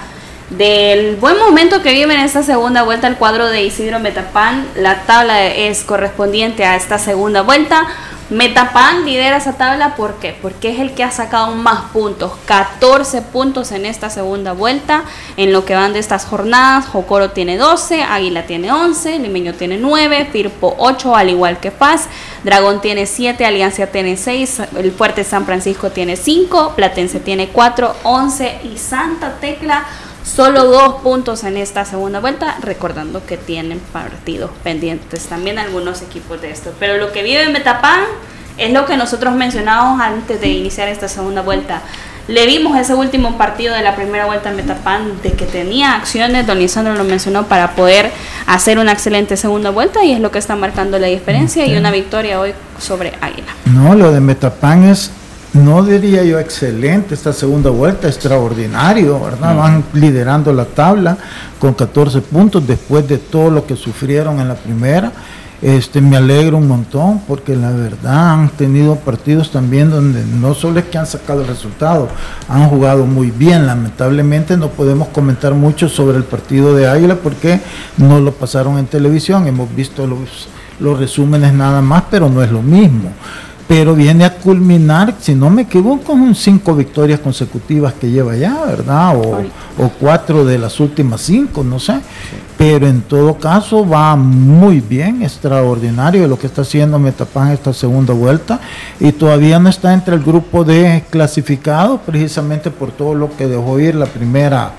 [0.48, 4.66] del buen momento que vive en esta segunda vuelta el cuadro de Isidro Metapan.
[4.76, 7.87] La tabla es correspondiente a esta segunda vuelta.
[8.31, 10.37] Metapan lidera esa tabla, ¿por qué?
[10.43, 15.05] Porque es el que ha sacado más puntos, 14 puntos en esta segunda vuelta,
[15.38, 19.79] en lo que van de estas jornadas, Jocoro tiene 12, Águila tiene 11, Limeño tiene
[19.79, 22.07] 9, Firpo 8, al igual que Paz,
[22.45, 27.97] Dragón tiene 7, Alianza tiene 6, el Fuerte San Francisco tiene 5, Platense tiene 4,
[28.03, 29.87] 11 y Santa Tecla
[30.35, 36.41] Solo dos puntos en esta segunda vuelta, recordando que tienen partidos pendientes también algunos equipos
[36.41, 36.73] de esto.
[36.79, 38.01] Pero lo que vive en Metapán
[38.59, 41.81] es lo que nosotros mencionábamos antes de iniciar esta segunda vuelta.
[42.29, 46.47] Le vimos ese último partido de la primera vuelta en Metapán de que tenía acciones,
[46.47, 48.12] don Lisandro lo mencionó, para poder
[48.47, 51.91] hacer una excelente segunda vuelta y es lo que está marcando la diferencia y una
[51.91, 53.55] victoria hoy sobre Águila.
[53.64, 55.11] No, lo de Metapán es
[55.54, 59.56] no diría yo excelente esta segunda vuelta, extraordinario, ¿verdad?
[59.56, 61.16] Van liderando la tabla
[61.58, 65.11] con 14 puntos después de todo lo que sufrieron en la primera.
[65.61, 70.78] Este, me alegro un montón porque la verdad han tenido partidos también donde no solo
[70.78, 72.08] es que han sacado el resultado,
[72.48, 73.66] han jugado muy bien.
[73.66, 77.61] Lamentablemente no podemos comentar mucho sobre el partido de Águila porque
[77.96, 82.52] no lo pasaron en televisión, hemos visto los, los resúmenes nada más, pero no es
[82.52, 83.11] lo mismo
[83.68, 88.64] pero viene a culminar, si no me equivoco, con cinco victorias consecutivas que lleva ya,
[88.64, 89.14] ¿verdad?
[89.16, 92.00] O, cuatro de las últimas cinco, no sé.
[92.57, 98.14] Pero en todo caso va muy bien, extraordinario lo que está haciendo Metapan esta segunda
[98.14, 98.59] vuelta
[98.98, 103.78] y todavía no está entre el grupo de clasificados, precisamente por todo lo que dejó
[103.78, 104.72] ir la primera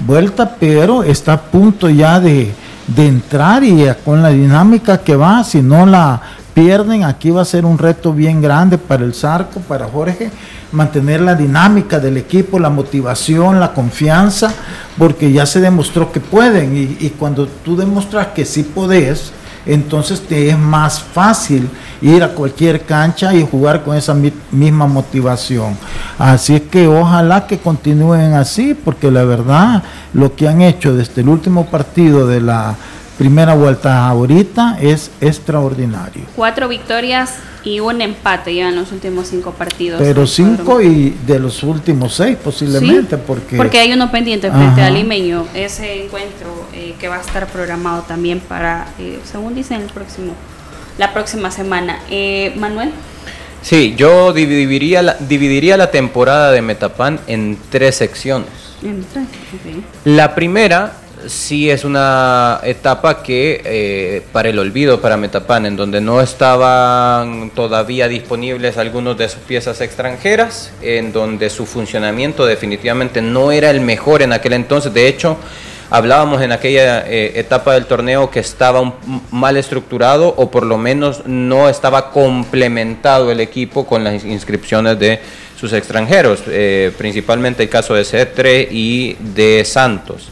[0.00, 2.54] vuelta, pero está a punto ya de,
[2.86, 6.22] de entrar y con la dinámica que va, si no la
[6.56, 10.30] pierden, aquí va a ser un reto bien grande para el Zarco, para Jorge,
[10.72, 14.54] mantener la dinámica del equipo, la motivación, la confianza,
[14.96, 19.32] porque ya se demostró que pueden y, cuando tú demuestras que sí podés,
[19.66, 21.68] entonces te es más fácil
[22.00, 24.16] ir a cualquier cancha y jugar con esa
[24.50, 25.76] misma motivación.
[26.18, 29.82] Así es que ojalá que continúen así, porque la verdad
[30.14, 32.76] lo que han hecho desde el último partido de la
[33.16, 36.22] primera vuelta ahorita es extraordinario.
[36.34, 40.00] Cuatro victorias y un empate llevan los últimos cinco partidos.
[40.00, 43.56] Pero cinco y de los últimos seis posiblemente, porque...
[43.56, 48.02] Porque hay uno pendiente frente al Limeño, ese encuentro eh, que va a estar programado
[48.02, 50.32] también para, eh, según dicen, el próximo,
[50.98, 52.00] la próxima semana.
[52.10, 52.92] Eh, Manuel.
[53.62, 58.48] Sí, yo dividiría la, dividiría la temporada de Metapan en tres secciones.
[58.82, 59.26] En tres,
[60.04, 60.92] La primera
[61.26, 67.50] sí es una etapa que eh, para el olvido para Metapan, en donde no estaban
[67.50, 73.80] todavía disponibles algunos de sus piezas extranjeras, en donde su funcionamiento definitivamente no era el
[73.80, 74.92] mejor en aquel entonces.
[74.92, 75.36] De hecho,
[75.90, 78.94] hablábamos en aquella eh, etapa del torneo que estaba
[79.30, 85.20] mal estructurado o por lo menos no estaba complementado el equipo con las inscripciones de
[85.58, 90.30] sus extranjeros, eh, principalmente el caso de Cetre y de Santos.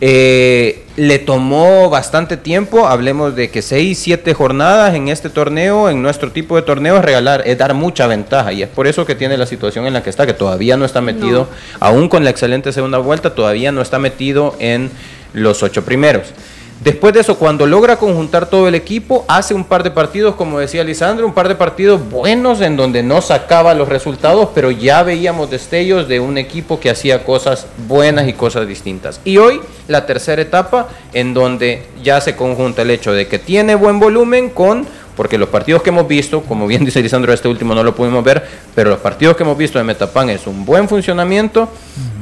[0.00, 6.02] Eh, le tomó bastante tiempo, hablemos de que 6, 7 jornadas en este torneo, en
[6.02, 9.14] nuestro tipo de torneo, es regalar, es dar mucha ventaja y es por eso que
[9.14, 11.48] tiene la situación en la que está, que todavía no está metido,
[11.80, 14.90] aún con la excelente segunda vuelta, todavía no está metido en
[15.32, 16.32] los ocho primeros.
[16.82, 20.58] Después de eso, cuando logra conjuntar todo el equipo, hace un par de partidos, como
[20.58, 25.02] decía Lisandro, un par de partidos buenos en donde no sacaba los resultados, pero ya
[25.02, 29.20] veíamos destellos de un equipo que hacía cosas buenas y cosas distintas.
[29.24, 33.76] Y hoy, la tercera etapa, en donde ya se conjunta el hecho de que tiene
[33.76, 37.74] buen volumen con porque los partidos que hemos visto, como bien dice Lisandro, este último
[37.74, 40.88] no lo pudimos ver, pero los partidos que hemos visto de Metapan es un buen
[40.88, 41.68] funcionamiento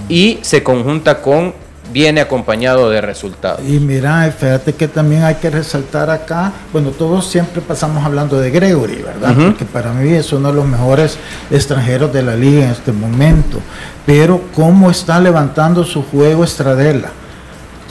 [0.08, 1.54] y se conjunta con
[1.92, 3.60] viene acompañado de resultados.
[3.66, 8.50] Y mira, fíjate que también hay que resaltar acá, bueno, todos siempre pasamos hablando de
[8.50, 9.34] Gregory, ¿verdad?
[9.36, 11.18] Porque para mí es uno de los mejores
[11.50, 13.58] extranjeros de la liga en este momento.
[14.06, 17.10] Pero cómo está levantando su juego Estradela.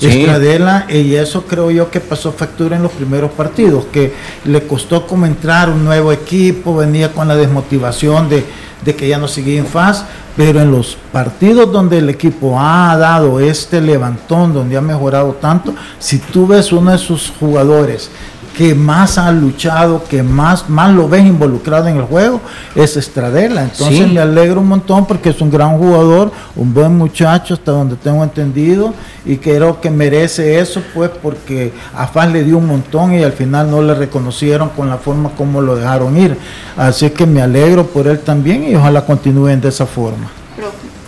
[0.02, 4.14] Estradela, y eso creo yo que pasó factura en los primeros partidos, que
[4.46, 8.44] le costó como entrar un nuevo equipo, venía con la desmotivación de,
[8.84, 12.98] de que ya no seguía en faz, pero en los partidos donde el equipo ha
[12.98, 18.10] dado este levantón, donde ha mejorado tanto, si tú ves uno de sus jugadores
[18.58, 22.42] que más ha luchado, que más, más lo ves involucrado en el juego,
[22.76, 23.64] es Estradela.
[23.64, 27.96] Entonces me alegro un montón porque es un gran jugador, un buen muchacho, hasta donde
[27.96, 28.94] tengo entendido,
[29.26, 33.34] y creo que merece eso, pues, porque a Faz le dio un montón y al
[33.34, 36.38] final no le reconocieron con la forma como lo dejaron ir.
[36.76, 40.30] Así que me alegro por él también y ojalá continúen de esa forma.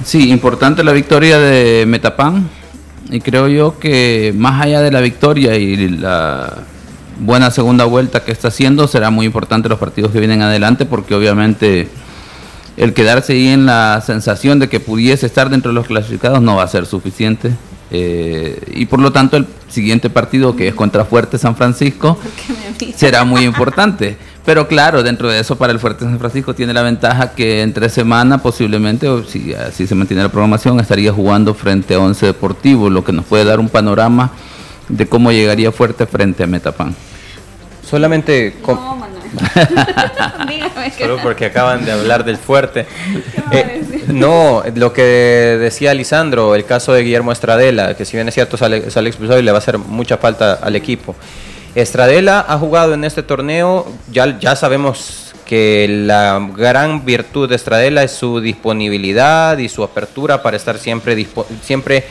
[0.03, 2.49] Sí, importante la victoria de Metapan.
[3.09, 6.51] Y creo yo que más allá de la victoria y la
[7.25, 11.15] buena segunda vuelta que está haciendo, será muy importante los partidos que vienen adelante porque
[11.15, 11.87] obviamente
[12.77, 16.55] el quedarse ahí en la sensación de que pudiese estar dentro de los clasificados no
[16.55, 17.53] va a ser suficiente.
[17.95, 22.17] Eh, y por lo tanto el siguiente partido que es contra Fuerte San Francisco
[22.95, 24.17] será muy importante.
[24.45, 27.87] Pero claro, dentro de eso para el Fuerte San Francisco tiene la ventaja que entre
[27.89, 32.89] semana posiblemente, o si así se mantiene la programación, estaría jugando frente a Once Deportivo,
[32.89, 34.31] lo que nos puede dar un panorama
[34.89, 36.95] de cómo llegaría fuerte frente a Metapan.
[37.87, 38.55] Solamente...
[40.97, 42.85] Solo porque acaban de hablar del fuerte.
[43.51, 45.01] Eh, no, lo que
[45.59, 49.39] decía Lisandro, el caso de Guillermo Estradela, que si bien es cierto sale, sale expulsado
[49.39, 51.15] y le va a hacer mucha falta al equipo.
[51.73, 58.03] Estradela ha jugado en este torneo, ya, ya sabemos que la gran virtud de Estradela
[58.03, 61.27] es su disponibilidad y su apertura para estar siempre,
[61.63, 62.03] siempre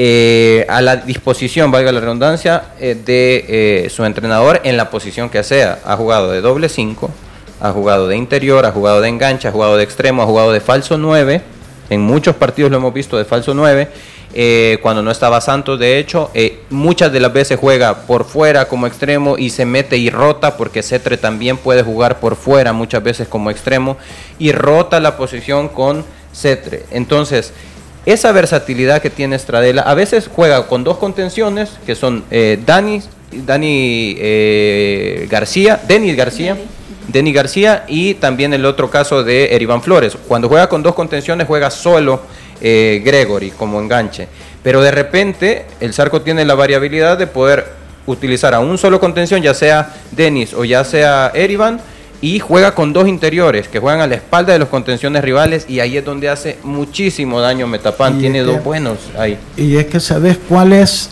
[0.00, 5.28] eh, a la disposición, valga la redundancia, eh, de eh, su entrenador en la posición
[5.28, 5.80] que sea.
[5.84, 7.10] Ha jugado de doble 5,
[7.60, 10.60] ha jugado de interior, ha jugado de enganche, ha jugado de extremo, ha jugado de
[10.60, 11.42] falso 9.
[11.90, 13.88] En muchos partidos lo hemos visto de falso 9.
[14.80, 16.30] cuando no estaba Santos, de hecho,
[16.70, 20.84] muchas de las veces juega por fuera como extremo y se mete y rota, porque
[20.84, 23.96] Cetre también puede jugar por fuera muchas veces como extremo
[24.38, 26.84] y rota la posición con Cetre.
[26.92, 27.52] Entonces,
[28.08, 33.02] esa versatilidad que tiene Estradela, a veces juega con dos contenciones, que son eh, Dani,
[33.30, 36.56] Dani eh, García, Denis García,
[37.06, 40.16] Denis García y también el otro caso de Eriván Flores.
[40.26, 42.22] Cuando juega con dos contenciones juega solo
[42.62, 44.26] eh, Gregory como enganche.
[44.62, 47.66] Pero de repente el Zarco tiene la variabilidad de poder
[48.06, 51.78] utilizar a un solo contención, ya sea Denis o ya sea Erivan,
[52.20, 55.80] y juega con dos interiores que juegan a la espalda de los contenciones rivales y
[55.80, 59.38] ahí es donde hace muchísimo daño Metapan, tiene dos buenos ahí.
[59.56, 61.10] Y es que sabes cuál es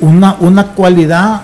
[0.00, 1.42] una, una cualidad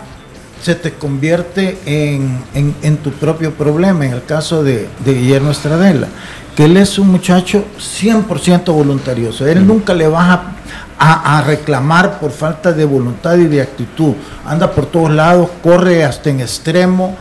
[0.64, 6.08] se te convierte en, tu propio problema, en el caso de, Guillermo Estradela,
[6.56, 10.54] que él es un muchacho 100% voluntarioso, él nunca le va
[10.98, 14.14] a, a, reclamar por falta de voluntad y de actitud,
[14.46, 17.14] anda por todos lados, corre hasta en extremo,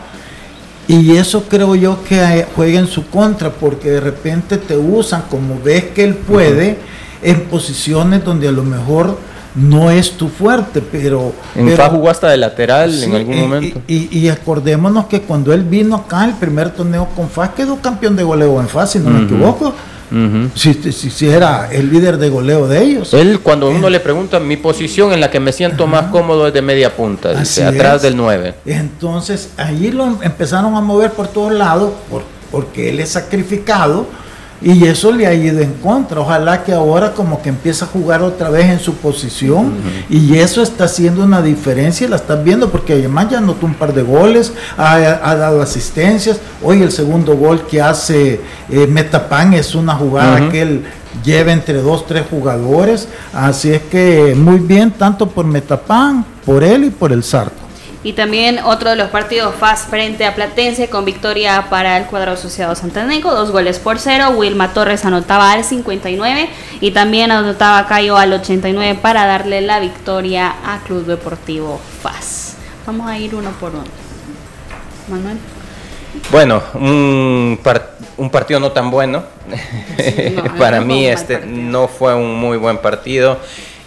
[0.86, 5.60] y eso creo yo que juega en su contra, porque de repente te usan como
[5.62, 6.78] ves que él puede
[7.22, 9.18] en posiciones donde a lo mejor
[9.54, 11.32] no es tu fuerte, pero...
[11.54, 13.80] En pero, jugó hasta de lateral en algún momento.
[13.86, 18.24] Y, acordémonos que cuando él vino acá, el primer torneo con FAS, quedó campeón de
[18.24, 19.72] goleo en FAS, si no me equivoco
[20.54, 23.14] si, era el líder de goleo de ellos.
[23.14, 26.54] Él, cuando uno le pregunta mi posición en la que me siento más cómodo es
[26.54, 28.54] de media punta, atrás del 9.
[28.66, 31.92] Entonces, ahí lo empezaron a mover por todos lados,
[32.50, 34.06] porque él es sacrificado
[34.62, 36.20] y eso le ha ido en contra.
[36.20, 39.74] Ojalá que ahora como que empiece a jugar otra vez en su posición.
[40.08, 42.08] Y eso está haciendo una diferencia.
[42.08, 44.98] La estás viendo porque además ya anotó un par de goles, ha,
[45.34, 46.38] dado asistencias.
[46.62, 48.40] Hoy el segundo gol que hace
[48.70, 50.84] eh, Metapan es una jugada que él
[51.24, 53.08] lleva entre dos, tres jugadores.
[53.32, 57.63] Así es que muy bien, tanto por Metapan, por él y por el Sarco.
[58.04, 62.32] Y también otro de los partidos FAS frente a Platense con victoria para el cuadro
[62.32, 64.30] asociado Santaneco, dos goles por cero.
[64.36, 66.50] Wilma Torres anotaba al 59
[66.82, 72.56] y también anotaba Cayo al 89 para darle la victoria a Club Deportivo FAS.
[72.86, 73.84] Vamos a ir uno por uno.
[75.08, 75.38] Manuel.
[76.30, 77.58] Bueno, un,
[78.18, 79.24] un partido no tan bueno.
[80.58, 83.40] para mí este no fue un muy buen partido.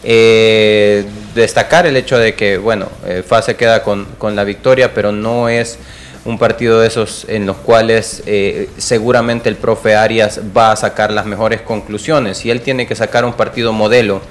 [0.09, 1.03] Eh,
[1.35, 5.49] destacar el hecho de que, bueno, eh, FA queda con, con, la victoria, pero no
[5.49, 5.77] es
[6.23, 11.11] un partido de esos en los cuales eh, seguramente el profe Arias va a sacar
[11.11, 14.21] las mejores conclusiones y él tiene que sacar un partido modelo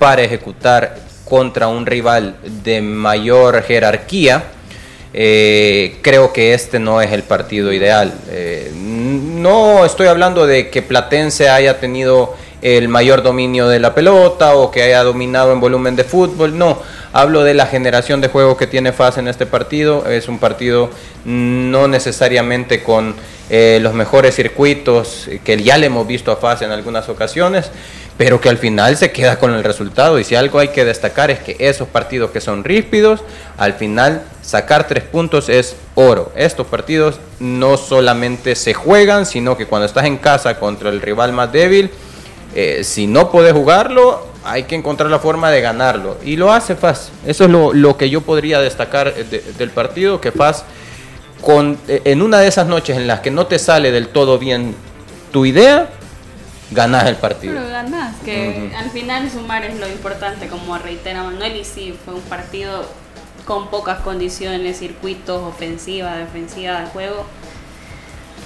[0.00, 4.42] para ejecutar contra un rival de mayor jerarquía,
[5.14, 8.12] eh, creo que este no es el partido ideal.
[9.14, 14.70] No estoy hablando de que Platense haya tenido el mayor dominio de la pelota o
[14.70, 16.78] que haya dominado en volumen de fútbol, no.
[17.12, 20.06] Hablo de la generación de juego que tiene FAS en este partido.
[20.06, 20.90] Es un partido
[21.24, 23.16] no necesariamente con
[23.48, 27.72] eh, los mejores circuitos que ya le hemos visto a FAS en algunas ocasiones,
[28.16, 30.20] pero que al final se queda con el resultado.
[30.20, 33.24] Y si algo hay que destacar es que esos partidos que son ríspidos,
[33.56, 36.30] al final sacar tres puntos es oro.
[36.36, 41.32] Estos partidos no solamente se juegan, sino que cuando estás en casa contra el rival
[41.32, 41.90] más débil,
[42.54, 46.18] eh, si no puedes jugarlo, hay que encontrar la forma de ganarlo.
[46.24, 47.10] Y lo hace FAS.
[47.26, 50.64] Eso es lo, que yo podría destacar del partido, que FAS
[51.40, 54.38] con, eh, en una de esas noches en las que no te sale del todo
[54.38, 54.74] bien
[55.32, 55.88] tu idea,
[56.70, 57.54] ganas el partido.
[57.54, 62.14] Pero ganas, que al final sumar es lo importante, como reitera Manuel, y sí, fue
[62.14, 62.84] un partido
[63.46, 67.26] con pocas condiciones, circuitos, ofensiva, defensiva de juego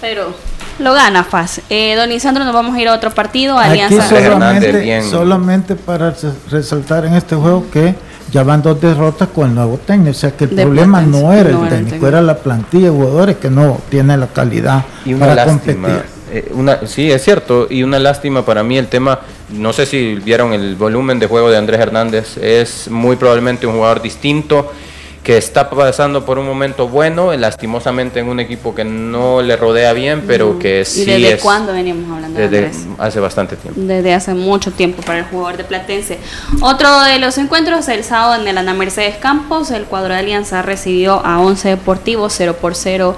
[0.05, 0.35] pero
[0.79, 1.61] lo gana Faz.
[1.71, 4.09] Eh, don Lisandro, nos vamos a ir a otro partido, Alianza.
[4.09, 6.15] solamente, solamente para
[6.51, 7.95] resaltar en este juego que
[8.33, 11.51] ya van dos derrotas con el nuevo técnico, o sea que el problema no era
[11.51, 15.45] el técnico, era la plantilla de jugadores que no tiene la calidad y una para
[15.45, 16.03] competir.
[16.33, 19.21] Eh, una, sí, es cierto, y una lástima para mí el tema,
[19.51, 23.75] no sé si vieron el volumen de juego de Andrés Hernández, es muy probablemente un
[23.75, 24.73] jugador distinto
[25.25, 29.95] que está pasando por un momento bueno, lastimosamente en un equipo que no le rodea
[29.95, 33.81] bien, pero que sí ¿Y desde cuándo veníamos hablando desde de hace bastante tiempo.
[33.81, 36.19] Desde hace mucho tiempo para el jugador de Platense.
[36.61, 40.61] Otro de los encuentros, el sábado en el Ana Mercedes Campos, el cuadro de Alianza
[40.61, 43.17] recibió a 11 Deportivos 0 por 0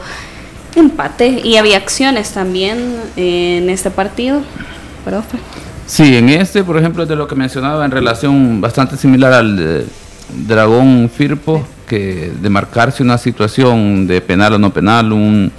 [0.76, 4.42] empate y había acciones también en este partido,
[5.04, 5.38] profe.
[5.86, 9.86] Sí, en este, por ejemplo, de lo que mencionaba en relación bastante similar al
[10.46, 15.52] Dragón Firpo, que de marcarse una situación de penal o no penal, un,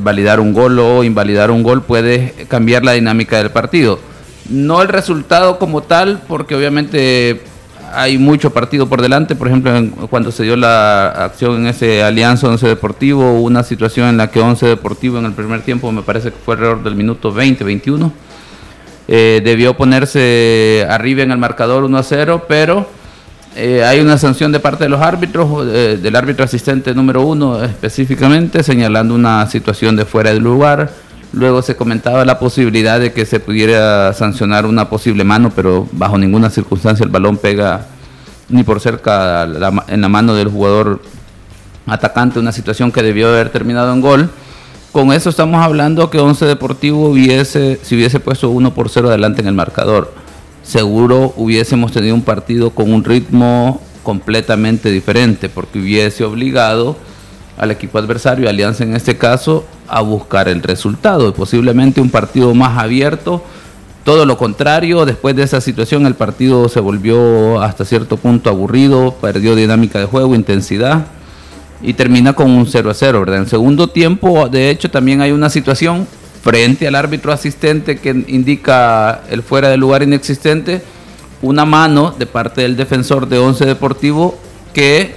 [0.00, 4.00] validar un gol o invalidar un gol puede cambiar la dinámica del partido.
[4.48, 7.40] No el resultado como tal, porque obviamente
[7.92, 9.36] hay mucho partido por delante.
[9.36, 9.72] Por ejemplo,
[10.08, 14.40] cuando se dio la acción en ese Alianza 11 Deportivo, una situación en la que
[14.40, 18.12] 11 Deportivo en el primer tiempo, me parece que fue alrededor del minuto 20, 21,
[19.08, 22.86] eh, debió ponerse arriba en el marcador 1 a 0, pero
[23.56, 27.62] eh, hay una sanción de parte de los árbitros, eh, del árbitro asistente número uno
[27.64, 30.90] específicamente, señalando una situación de fuera del lugar.
[31.32, 36.16] Luego se comentaba la posibilidad de que se pudiera sancionar una posible mano, pero bajo
[36.16, 37.86] ninguna circunstancia el balón pega
[38.48, 39.44] ni por cerca
[39.88, 41.00] en la mano del jugador
[41.86, 44.30] atacante, una situación que debió haber terminado en gol.
[44.92, 49.40] Con eso estamos hablando que Once Deportivo hubiese, si hubiese puesto 1 por 0 adelante
[49.40, 50.12] en el marcador
[50.62, 56.96] seguro hubiésemos tenido un partido con un ritmo completamente diferente, porque hubiese obligado
[57.58, 61.34] al equipo adversario, Alianza en este caso, a buscar el resultado.
[61.34, 63.42] Posiblemente un partido más abierto.
[64.04, 69.14] Todo lo contrario, después de esa situación el partido se volvió hasta cierto punto aburrido,
[69.20, 71.04] perdió dinámica de juego, intensidad
[71.82, 73.38] y termina con un 0 a 0, ¿verdad?
[73.40, 76.06] En segundo tiempo, de hecho, también hay una situación
[76.42, 80.82] frente al árbitro asistente que indica el fuera de lugar inexistente,
[81.42, 84.38] una mano de parte del defensor de Once Deportivo
[84.72, 85.14] que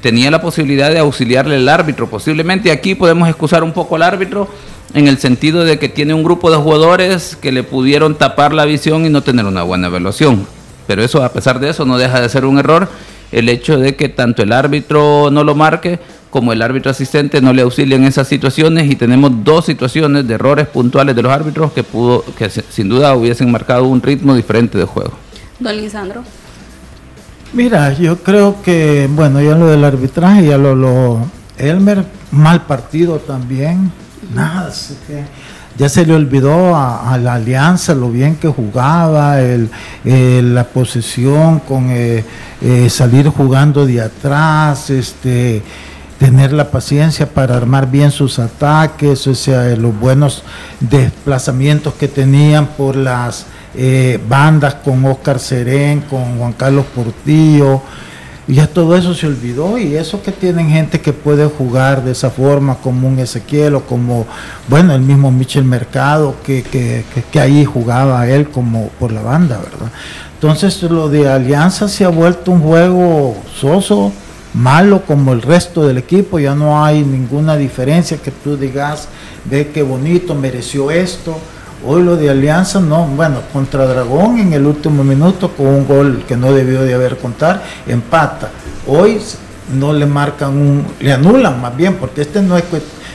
[0.00, 2.08] tenía la posibilidad de auxiliarle al árbitro.
[2.08, 4.48] Posiblemente aquí podemos excusar un poco al árbitro
[4.94, 8.64] en el sentido de que tiene un grupo de jugadores que le pudieron tapar la
[8.64, 10.46] visión y no tener una buena evaluación.
[10.86, 12.88] Pero eso, a pesar de eso, no deja de ser un error
[13.30, 15.98] el hecho de que tanto el árbitro no lo marque
[16.30, 20.34] como el árbitro asistente no le auxilian en esas situaciones y tenemos dos situaciones de
[20.34, 24.76] errores puntuales de los árbitros que pudo que sin duda hubiesen marcado un ritmo diferente
[24.76, 25.12] de juego.
[25.58, 26.22] Don Lisandro.
[27.52, 31.20] Mira, yo creo que, bueno, ya lo del arbitraje, ya lo, lo
[31.56, 33.90] Elmer, mal partido también,
[34.34, 34.70] nada,
[35.06, 35.24] que
[35.78, 39.70] ya se le olvidó a, la alianza lo bien que jugaba, el,
[40.04, 42.24] la posesión con eh,
[42.60, 45.62] eh, salir jugando de atrás, este
[46.18, 50.42] tener la paciencia para armar bien sus ataques, o sea, los buenos
[50.80, 57.82] desplazamientos que tenían por las eh, bandas con Oscar Serén, con Juan Carlos Portillo,
[58.48, 62.30] ya todo eso se olvidó y eso que tienen gente que puede jugar de esa
[62.30, 64.26] forma como un Ezequiel o como,
[64.68, 69.58] bueno, el mismo Michel Mercado que, que, que ahí jugaba él como por la banda,
[69.58, 69.92] ¿verdad?
[70.34, 74.12] Entonces lo de Alianza se ha vuelto un juego soso,
[74.58, 79.08] malo como el resto del equipo, ya no hay ninguna diferencia que tú digas,
[79.44, 81.38] ve qué bonito, mereció esto,
[81.86, 86.24] Hoy lo de Alianza, no, bueno, contra Dragón en el último minuto con un gol
[86.26, 88.50] que no debió de haber contar, empata.
[88.88, 89.20] Hoy
[89.78, 92.64] no le marcan un, le anulan más bien, porque este no es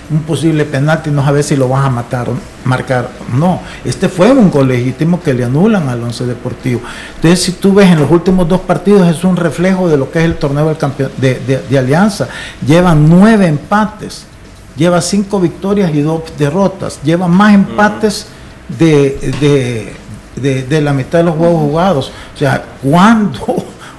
[0.10, 3.10] un posible penalti, no sabe si lo vas a matar o marcar.
[3.34, 6.82] No, este fue un gol legítimo que le anulan al Once Deportivo.
[7.16, 10.20] Entonces, si tú ves en los últimos dos partidos, es un reflejo de lo que
[10.20, 12.28] es el torneo del campeón, de, Alianza.
[12.66, 14.26] Llevan nueve empates,
[14.76, 18.28] lleva cinco victorias y dos derrotas, lleva más empates
[18.78, 19.94] de,
[20.36, 22.12] de, la mitad de los juegos jugados.
[22.36, 23.40] O sea, ¿cuándo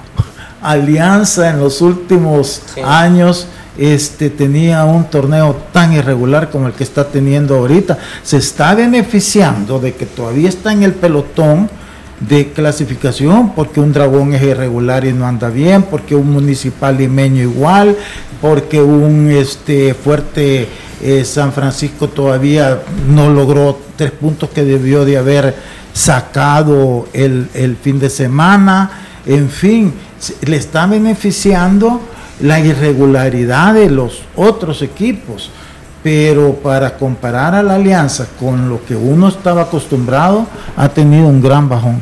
[0.61, 3.47] Alianza en los últimos años
[3.77, 7.97] este, tenía un torneo tan irregular como el que está teniendo ahorita.
[8.23, 11.69] Se está beneficiando de que todavía está en el pelotón
[12.19, 17.43] de clasificación porque un dragón es irregular y no anda bien, porque un municipal limeño
[17.43, 17.95] igual,
[18.41, 20.67] porque un este, fuerte
[21.01, 25.55] eh, San Francisco todavía no logró tres puntos que debió de haber
[25.93, 28.89] sacado el, el fin de semana.
[29.25, 29.93] En fin,
[30.45, 32.01] le está beneficiando
[32.41, 35.51] la irregularidad de los otros equipos,
[36.03, 40.45] pero para comparar a la alianza con lo que uno estaba acostumbrado,
[40.77, 42.01] ha tenido un gran bajón.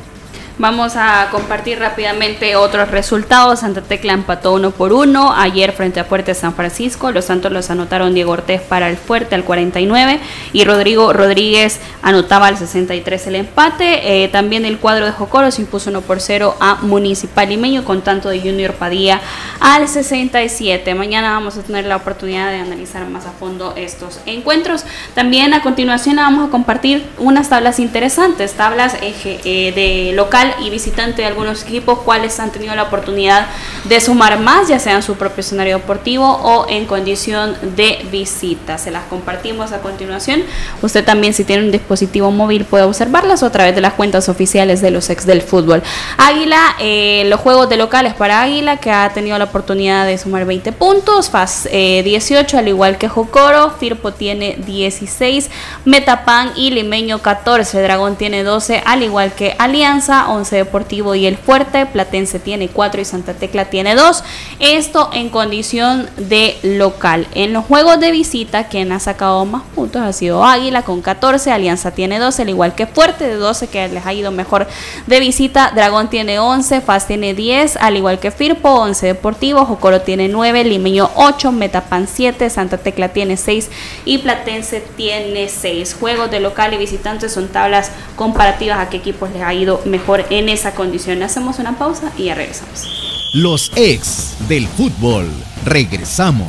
[0.59, 3.61] Vamos a compartir rápidamente otros resultados.
[3.61, 5.33] Santa Tecla empató uno por uno.
[5.35, 9.33] Ayer frente a Fuerte San Francisco, los Santos los anotaron Diego Ortez para el Fuerte
[9.33, 10.19] al 49
[10.53, 14.23] y Rodrigo Rodríguez anotaba al 63 el empate.
[14.23, 18.01] Eh, también el cuadro de Jocoro se impuso 1 por 0 a Municipal Limeño con
[18.01, 19.21] tanto de Junior Padilla
[19.59, 20.93] al 67.
[20.93, 24.85] Mañana vamos a tener la oportunidad de analizar más a fondo estos encuentros.
[25.15, 31.21] También a continuación vamos a compartir unas tablas interesantes, tablas eh, de local y visitante
[31.21, 33.47] de algunos equipos, cuales han tenido la oportunidad
[33.85, 38.77] de sumar más, ya sea en su propio escenario deportivo o en condición de visita.
[38.77, 40.43] Se las compartimos a continuación.
[40.81, 44.81] Usted también, si tiene un dispositivo móvil, puede observarlas a través de las cuentas oficiales
[44.81, 45.83] de los ex del fútbol.
[46.17, 50.45] Águila, eh, los juegos de locales para Águila, que ha tenido la oportunidad de sumar
[50.45, 55.49] 20 puntos, FAS 18, eh, al igual que Jocoro, Firpo tiene 16,
[55.85, 61.37] Metapan y Limeño 14, Dragón tiene 12, al igual que Alianza, Once Deportivo y el
[61.37, 64.23] Fuerte, Platense tiene 4 y Santa Tecla tiene 2.
[64.59, 67.27] Esto en condición de local.
[67.33, 71.51] En los juegos de visita, quien ha sacado más puntos ha sido Águila con 14,
[71.51, 74.67] Alianza tiene 12, al igual que Fuerte de 12 que les ha ido mejor
[75.07, 80.01] de visita, Dragón tiene 11, FAS tiene 10, al igual que Firpo, 11 Deportivo, Jocoro
[80.01, 83.69] tiene 9, Limeño 8, Metapan 7, Santa Tecla tiene 6
[84.05, 85.95] y Platense tiene 6.
[85.99, 90.22] Juegos de local y visitantes son tablas comparativas a qué equipos les ha ido mejor
[90.29, 91.23] en esa condición.
[91.23, 92.87] Hacemos una pausa y ya regresamos.
[93.33, 95.29] Los ex del fútbol.
[95.65, 96.47] Regresamos.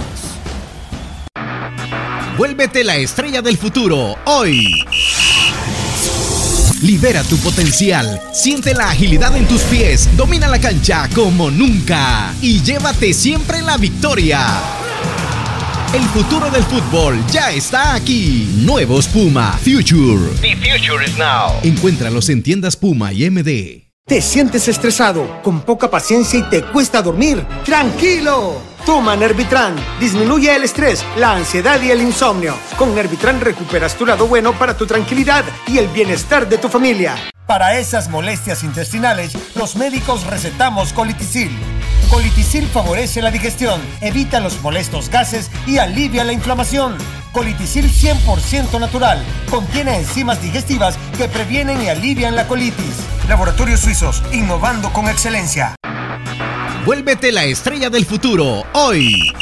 [2.37, 4.85] Vuélvete la estrella del futuro hoy.
[6.83, 12.61] Libera tu potencial, siente la agilidad en tus pies, domina la cancha como nunca y
[12.61, 14.84] llévate siempre la victoria.
[15.95, 18.53] El futuro del fútbol ya está aquí.
[18.65, 20.29] Nuevos Puma Future.
[20.41, 21.53] The future is now.
[21.63, 23.85] Encuéntralos en tiendas Puma y MD.
[24.05, 27.47] ¿Te sientes estresado, con poca paciencia y te cuesta dormir?
[27.65, 28.61] ¡Tranquilo!
[28.85, 29.77] Toma Nervitran.
[30.01, 32.57] Disminuye el estrés, la ansiedad y el insomnio.
[32.77, 37.15] Con Nervitran recuperas tu lado bueno para tu tranquilidad y el bienestar de tu familia.
[37.47, 41.51] Para esas molestias intestinales, los médicos recetamos colitisil.
[42.15, 46.97] Colitisil favorece la digestión, evita los molestos gases y alivia la inflamación.
[47.33, 49.21] Colitisil 100% natural.
[49.51, 52.95] Contiene enzimas digestivas que previenen y alivian la colitis.
[53.29, 55.75] Laboratorios Suizos, innovando con excelencia.
[56.87, 59.33] Vuélvete la estrella del futuro, hoy.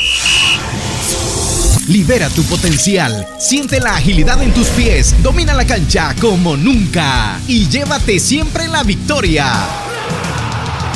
[1.88, 7.68] Libera tu potencial, siente la agilidad en tus pies, domina la cancha como nunca y
[7.68, 9.68] llévate siempre la victoria.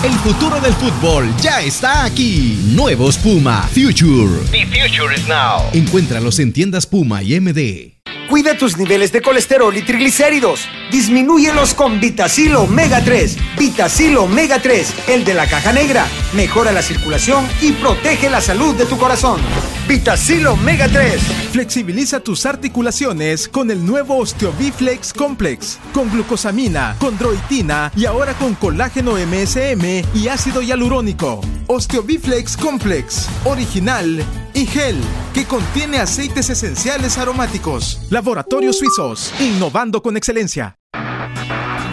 [0.06, 2.56] El futuro del fútbol ya está aquí.
[2.66, 4.40] Nuevos Puma Future.
[4.52, 5.68] The future is now.
[5.72, 7.96] Encuéntralos en tiendas Puma y MD.
[8.30, 10.68] Cuida tus niveles de colesterol y triglicéridos.
[10.92, 13.36] Disminúyelos con Vitacil Omega 3.
[13.58, 16.06] Vitacil Omega 3, el de la caja negra.
[16.34, 19.40] Mejora la circulación y protege la salud de tu corazón.
[19.88, 21.20] Vitacil Omega 3.
[21.52, 25.78] Flexibiliza tus articulaciones con el nuevo Osteobiflex Complex.
[25.92, 31.40] Con glucosamina, condroitina y ahora con colágeno MSM y ácido hialurónico.
[31.68, 33.28] Osteobiflex Complex.
[33.44, 34.24] Original
[34.54, 34.96] y gel
[35.32, 38.00] que contiene aceites esenciales aromáticos.
[38.10, 40.76] Laboratorios Suizos, innovando con excelencia.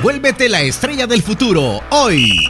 [0.01, 2.49] Vuélvete la estrella del futuro hoy.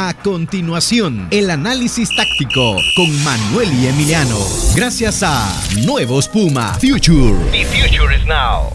[0.00, 4.38] A continuación, el análisis táctico con Manuel y Emiliano.
[4.76, 5.52] Gracias a
[5.84, 7.34] Nuevos Puma Future.
[7.50, 8.72] The future is now.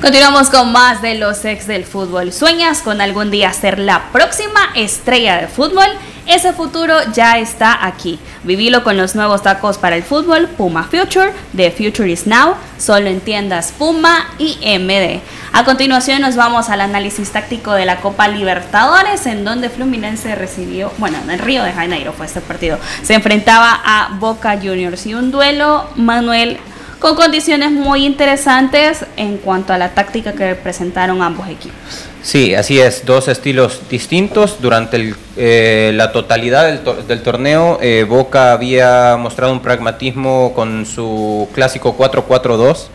[0.00, 2.32] Continuamos con más de los ex del fútbol.
[2.32, 5.88] ¿Sueñas con algún día ser la próxima estrella de fútbol?
[6.26, 8.20] Ese futuro ya está aquí.
[8.44, 13.08] Vivilo con los nuevos tacos para el fútbol Puma Future, The Future is Now, solo
[13.08, 15.20] en tiendas Puma y MD.
[15.52, 20.92] A continuación nos vamos al análisis táctico de la Copa Libertadores, en donde Fluminense recibió,
[20.98, 25.30] bueno, en Río de Janeiro fue este partido, se enfrentaba a Boca Juniors y un
[25.32, 26.58] duelo, Manuel,
[27.00, 32.11] con condiciones muy interesantes en cuanto a la táctica que presentaron ambos equipos.
[32.22, 34.58] Sí, así es, dos estilos distintos.
[34.62, 41.48] Durante eh, la totalidad del, del torneo, eh, Boca había mostrado un pragmatismo con su
[41.52, 42.86] clásico 4-4-2,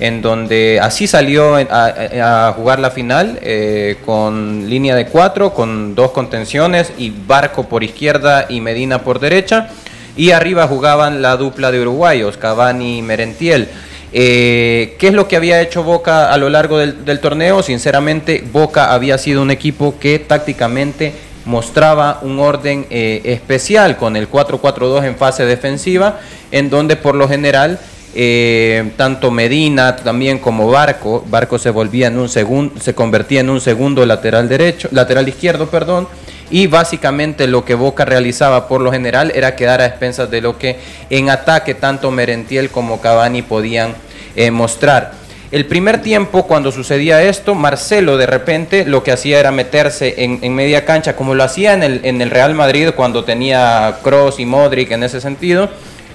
[0.00, 6.10] en donde así salió a, jugar la final, eh, con línea de cuatro, con dos
[6.10, 9.68] contenciones y Barco por izquierda y Medina por derecha.
[10.16, 13.68] Y arriba jugaban la dupla de uruguayos, Cavani y Merentiel.
[14.16, 17.64] Eh, ¿Qué es lo que había hecho Boca a lo largo del, torneo?
[17.64, 21.12] Sinceramente, Boca había sido un equipo que tácticamente
[21.46, 26.20] mostraba un orden eh, especial con el 4-4-2 en fase defensiva,
[26.52, 27.80] en donde por lo general
[28.14, 33.50] eh, tanto Medina también como Barco, Barco se volvía en un segundo, se convertía en
[33.50, 36.06] un segundo lateral derecho, lateral izquierdo, perdón,
[36.50, 40.58] y básicamente lo que Boca realizaba por lo general era quedar a expensas de lo
[40.58, 40.78] que
[41.10, 43.94] en ataque tanto Merentiel como Cavani podían
[44.36, 45.12] eh, mostrar.
[45.50, 50.54] El primer tiempo, cuando sucedía esto, Marcelo de repente lo que hacía era meterse en,
[50.54, 54.46] media cancha, como lo hacía en el, en el Real Madrid cuando tenía Cross y
[54.46, 55.70] Modric en ese sentido.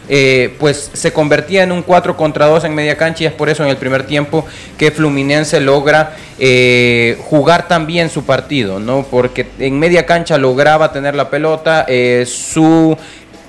[0.10, 3.48] Eh, pues se convertía en un 4 contra 2 en media cancha y es por
[3.48, 4.46] eso en el primer tiempo
[4.78, 9.06] que Fluminense logra eh, jugar también su partido, ¿no?
[9.10, 12.98] Porque en media cancha lograba tener la pelota, eh, su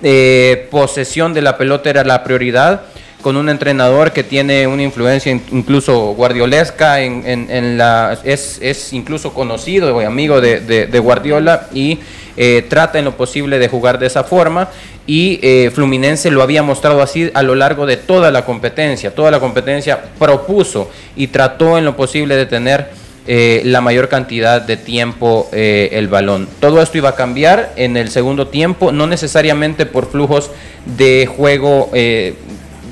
[0.03, 2.83] eh, posesión de la pelota era la prioridad
[3.23, 9.33] con un entrenador que tiene una influencia in- incluso guardiolesca en, la es, es incluso
[9.33, 11.99] conocido y amigo de, Guardiola y
[12.37, 14.69] eh, trata en lo posible de jugar de esa forma
[15.07, 19.31] y eh, Fluminense lo había mostrado así a lo largo de toda la competencia toda
[19.31, 22.89] la competencia propuso y trató en lo posible de tener
[23.27, 26.49] eh, la mayor cantidad de tiempo eh, el balón.
[26.59, 30.51] Todo esto iba a cambiar en el segundo tiempo, no necesariamente por flujos
[30.97, 32.35] de juego eh,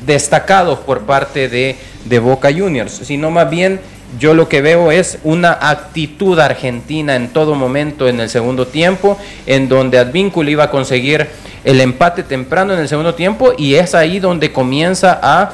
[0.09, 3.78] destacados por parte de, de Boca Juniors, sino más bien
[4.18, 9.18] yo lo que veo es una actitud argentina en todo momento en el segundo tiempo,
[9.46, 11.28] en donde Advíncula iba a conseguir
[11.62, 15.52] el empate temprano en el segundo tiempo y es ahí donde comienza a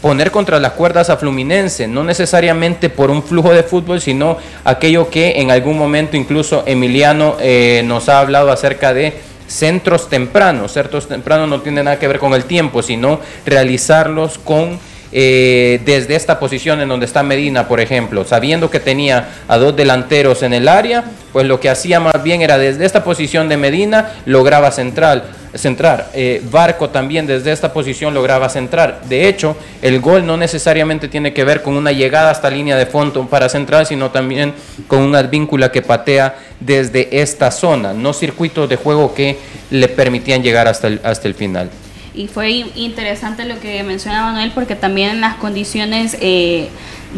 [0.00, 5.10] poner contra las cuerdas a Fluminense, no necesariamente por un flujo de fútbol, sino aquello
[5.10, 9.14] que en algún momento incluso Emiliano eh, nos ha hablado acerca de
[9.46, 10.72] centros tempranos.
[10.72, 14.78] Centros tempranos no tiene nada que ver con el tiempo, sino realizarlos con
[15.12, 19.76] eh, desde esta posición en donde está Medina, por ejemplo, sabiendo que tenía a dos
[19.76, 23.56] delanteros en el área, pues lo que hacía más bien era desde esta posición de
[23.56, 25.24] Medina lograba central,
[25.58, 26.10] centrar.
[26.14, 29.02] Eh, Barco también desde esta posición lograba centrar.
[29.08, 32.86] De hecho, el gol no necesariamente tiene que ver con una llegada hasta línea de
[32.86, 34.54] fondo para central, sino también
[34.86, 39.36] con una víncula que patea desde esta zona, no circuitos de juego que
[39.70, 41.70] le permitían llegar hasta el, hasta el final.
[42.14, 46.68] Y fue in- interesante lo que mencionaba Manuel porque también las condiciones eh,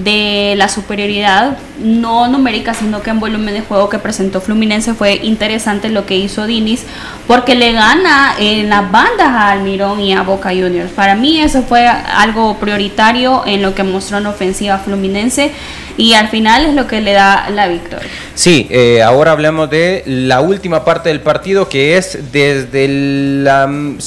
[0.05, 5.17] de la superioridad, no numérica, sino que en volumen de juego que presentó Fluminense fue
[5.23, 6.85] interesante lo que hizo Dinis
[7.27, 10.91] porque le gana en las bandas a Almirón y a Boca Juniors.
[10.93, 15.53] Para mí eso fue algo prioritario en lo que mostró en ofensiva Fluminense
[15.97, 18.09] y al final es lo que le da la victoria.
[18.35, 23.99] Sí, eh, ahora hablemos de la última parte del partido que es desde la mm,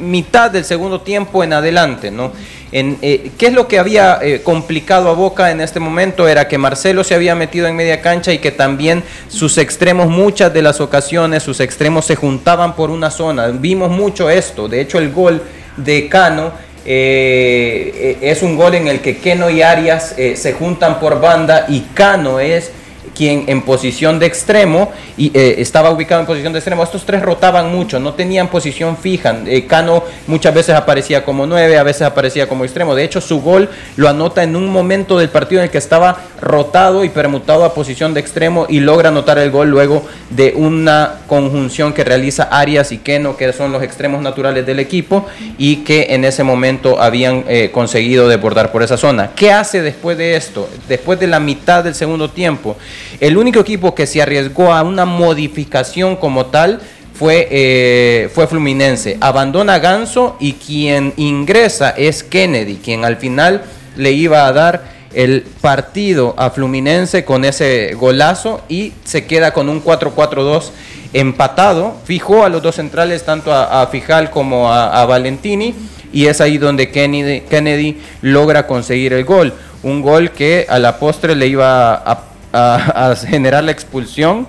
[0.00, 2.32] mitad del segundo tiempo en adelante, ¿no?
[2.78, 6.28] Eh, ¿Qué es lo que había eh, complicado a Boca en este momento?
[6.28, 10.52] Era que Marcelo se había metido en media cancha y que también sus extremos, muchas
[10.52, 13.46] de las ocasiones, sus extremos se juntaban por una zona.
[13.48, 14.68] Vimos mucho esto.
[14.68, 15.42] De hecho, el gol
[15.78, 16.52] de Cano
[16.84, 21.80] eh, es un gol en el que Keno y Arias se juntan por banda y
[21.94, 22.72] Cano es
[23.16, 26.82] quien en posición de extremo y eh, estaba ubicado en posición de extremo.
[26.82, 29.36] Estos tres rotaban mucho, no tenían posición fija.
[29.46, 32.94] Eh, Cano muchas veces aparecía como nueve, a veces aparecía como extremo.
[32.94, 36.18] De hecho, su gol lo anota en un momento del partido en el que estaba
[36.40, 41.20] rotado y permutado a posición de extremo y logra anotar el gol luego de una
[41.26, 46.08] conjunción que realiza Arias y Keno, que son los extremos naturales del equipo y que
[46.10, 49.30] en ese momento habían eh, conseguido desbordar por esa zona.
[49.34, 50.68] ¿Qué hace después de esto?
[50.88, 52.76] Después de la mitad del segundo tiempo,
[53.20, 56.80] el único equipo que se arriesgó a una modificación como tal
[57.14, 59.16] fue, eh, fue Fluminense.
[59.20, 63.62] Abandona Ganso y quien ingresa es Kennedy, quien al final
[63.96, 69.70] le iba a dar el partido a Fluminense con ese golazo y se queda con
[69.70, 70.70] un 4-4-2
[71.14, 71.96] empatado.
[72.04, 75.74] Fijó a los dos centrales, tanto a, Fijal como a, Valentini,
[76.12, 79.54] y es ahí donde Kennedy, Kennedy logra conseguir el gol.
[79.82, 84.46] Un gol que a la postre le iba a a, generar la expulsión.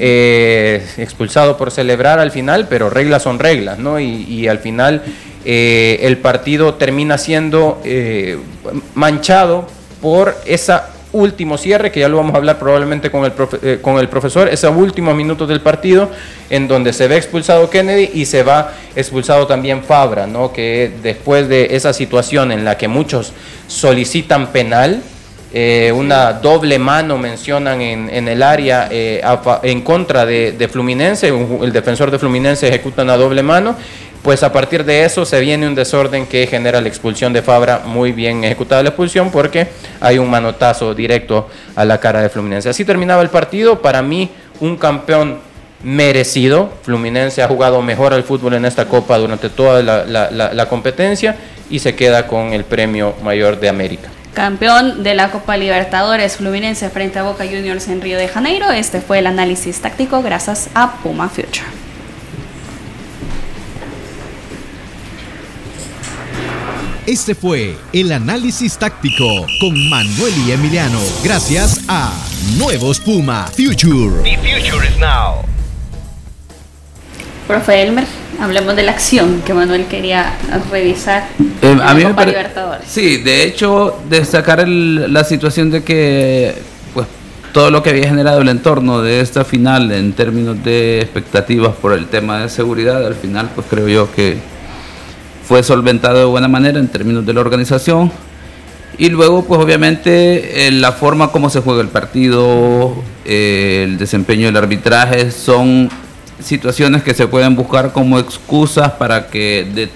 [0.00, 3.98] Eh, expulsado por celebrar al final, pero reglas son reglas, ¿no?
[3.98, 5.02] Y, al final
[5.44, 8.38] eh, el partido termina siendo eh,
[8.94, 9.66] manchado
[10.00, 14.08] por esa último cierre, que ya lo vamos a hablar probablemente con el, con el
[14.08, 16.10] profesor, esos últimos minutos del partido,
[16.50, 20.52] en donde se ve expulsado Kennedy y se va expulsado también Fabra, ¿no?
[20.52, 23.32] que después de esa situación en la que muchos
[23.68, 25.02] solicitan penal,
[25.50, 29.22] eh, una doble mano mencionan en, el área eh,
[29.62, 33.74] en contra de, Fluminense, el defensor de Fluminense ejecuta una doble mano,
[34.22, 37.82] pues a partir de eso se viene un desorden que genera la expulsión de Fabra,
[37.86, 39.68] muy bien ejecutada la expulsión porque
[40.00, 42.68] hay un manotazo directo a la cara de Fluminense.
[42.68, 44.28] Así terminaba el partido, para mí
[44.60, 45.38] un campeón
[45.82, 51.36] merecido, Fluminense ha jugado mejor al fútbol en esta copa durante toda la competencia
[51.70, 56.88] y se queda con el premio mayor de América campeón de la Copa Libertadores Fluminense
[56.90, 58.70] frente a Boca Juniors en Río de Janeiro.
[58.70, 61.66] Este fue el análisis táctico gracias a Puma Future.
[67.04, 72.12] Este fue el análisis táctico con Manuel y Emiliano, gracias a
[72.58, 74.22] Nuevos Puma Future.
[74.22, 75.44] The future is now.
[77.48, 78.06] Profe Elmer,
[78.38, 80.34] hablemos de la acción que Manuel quería
[80.70, 81.28] revisar.
[81.62, 82.86] Eh, a mí me Libertadores.
[82.88, 86.54] Sí, de hecho, destacar la situación de que
[86.94, 87.06] pues
[87.52, 91.92] todo lo que había generado el entorno de esta final en términos de expectativas por
[91.92, 94.38] el tema de seguridad, al final pues creo yo que
[95.44, 98.12] fue solventado de buena manera en términos de la organización.
[98.98, 104.46] Y luego, pues obviamente, eh, la forma como se juega el partido, eh, el desempeño
[104.46, 105.88] del arbitraje son
[106.40, 109.88] situaciones que se pueden buscar como excusas para que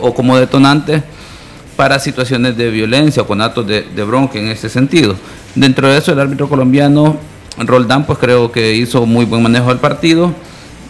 [0.00, 1.02] o como detonantes
[1.76, 5.16] para situaciones de violencia o con actos de, bronca en ese sentido.
[5.54, 7.16] Dentro de eso el árbitro colombiano
[7.58, 10.32] Roldán pues creo que hizo muy buen manejo del partido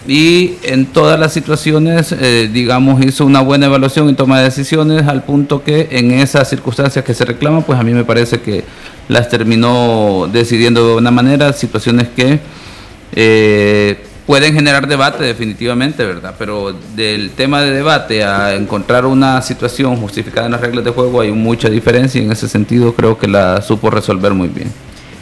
[0.07, 5.07] y en todas las situaciones eh, digamos hizo una buena evaluación y toma de decisiones
[5.07, 8.65] al punto que en esas circunstancias que se reclaman pues a mí me parece que
[9.09, 12.41] las terminó decidiendo de buena manera situaciones que
[13.13, 16.35] eh, pueden generar debate definitivamente, ¿verdad?
[16.39, 21.21] Pero del tema de debate a encontrar una situación justificada en las reglas de juego
[21.21, 24.73] hay mucha diferencia y en ese sentido creo que la supo resolver muy bien.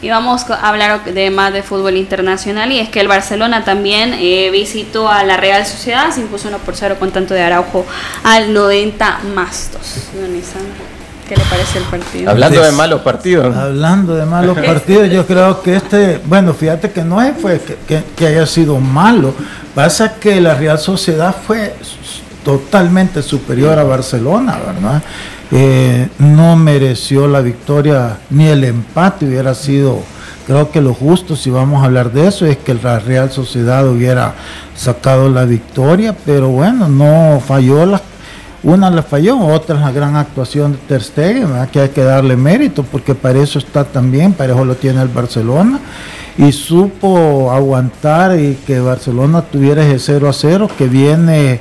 [0.01, 4.13] Y vamos a hablar de más de fútbol internacional y es que el Barcelona también
[4.13, 7.85] eh, visitó a la Real Sociedad, se impuso 1 por 0 con tanto de Araujo
[8.23, 10.98] al 90 más 2.
[11.29, 12.31] ¿Qué le parece el partido?
[12.31, 13.55] Hablando de malos partidos.
[13.55, 18.25] Hablando de malos partidos, yo creo que este, bueno, fíjate que no es fue que,
[18.25, 19.35] haya sido malo.
[19.75, 21.75] Pasa que la Real Sociedad fue
[22.43, 25.03] totalmente superior a Barcelona, ¿verdad?
[25.51, 30.01] Eh, no mereció la victoria ni el empate hubiera sido
[30.45, 33.87] creo que lo justo si vamos a hablar de eso es que la Real Sociedad
[33.87, 34.35] hubiera
[34.75, 38.01] sacado la victoria pero bueno no falló las
[38.63, 42.35] una le falló, otra es la gran actuación de Ter Stegen, que hay que darle
[42.35, 45.79] mérito, porque para eso está también, para eso lo tiene el Barcelona,
[46.37, 51.59] y supo aguantar y que Barcelona tuviera ese 0 a 0, que viene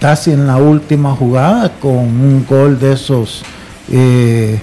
[0.00, 3.42] casi en la última jugada con un gol de esos
[3.92, 4.60] eh,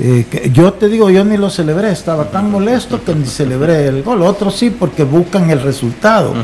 [0.00, 4.02] eh, yo te digo, yo ni lo celebré, estaba tan molesto que ni celebré el
[4.04, 4.22] gol.
[4.22, 6.34] Otros sí, porque buscan el resultado.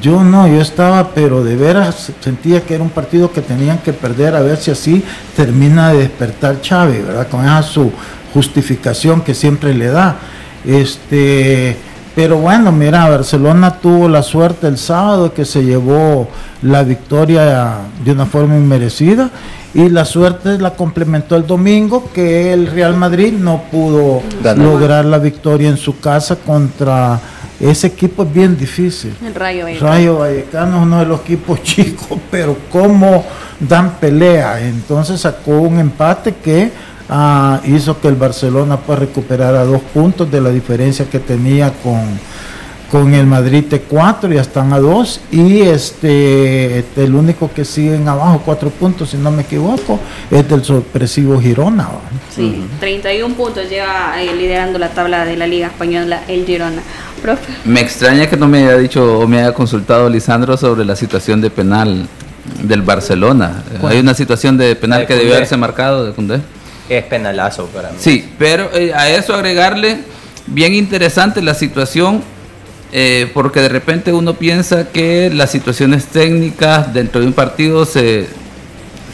[0.00, 3.92] Yo no, yo estaba, pero de veras sentía que era un partido que tenían que
[3.92, 5.02] perder a ver si así
[5.36, 7.28] termina de despertar Chávez, ¿verdad?
[7.28, 7.90] Con esa su
[8.32, 10.16] justificación que siempre le da.
[10.64, 11.76] Este,
[12.14, 16.28] Pero bueno, mira, Barcelona tuvo la suerte el sábado que se llevó
[16.62, 19.30] la victoria de una forma inmerecida
[19.74, 24.62] y la suerte la complementó el domingo que el Real Madrid no pudo Ganó.
[24.62, 27.20] lograr la victoria en su casa contra
[27.58, 29.14] ese equipo es bien difícil.
[29.24, 29.90] El Rayo Vallecano.
[29.90, 33.24] Rayo Vallecano es uno de los equipos chicos, pero cómo
[33.60, 34.60] dan pelea.
[34.60, 36.70] Entonces sacó un empate que
[37.08, 42.00] ah, hizo que el Barcelona pues recuperara dos puntos de la diferencia que tenía con,
[42.90, 45.20] con el Madrid T4, ya están a dos.
[45.32, 49.98] Y este, este, el único que siguen abajo, cuatro puntos, si no me equivoco,
[50.30, 51.88] es del sorpresivo Girona.
[52.34, 56.82] Sí, 31 puntos lleva eh, liderando la tabla de la Liga Española el Girona.
[57.22, 60.94] Profe, Me extraña que no me haya dicho o me haya consultado Lisandro sobre la
[60.94, 62.06] situación de penal
[62.62, 63.62] del Barcelona.
[63.82, 66.40] Hay una situación de penal De que debió haberse marcado de Koundé.
[66.88, 67.96] Es penalazo para mí.
[67.98, 69.98] Sí, pero eh, a eso agregarle,
[70.46, 72.22] bien interesante la situación,
[72.92, 78.26] eh, porque de repente uno piensa que las situaciones técnicas dentro de un partido se,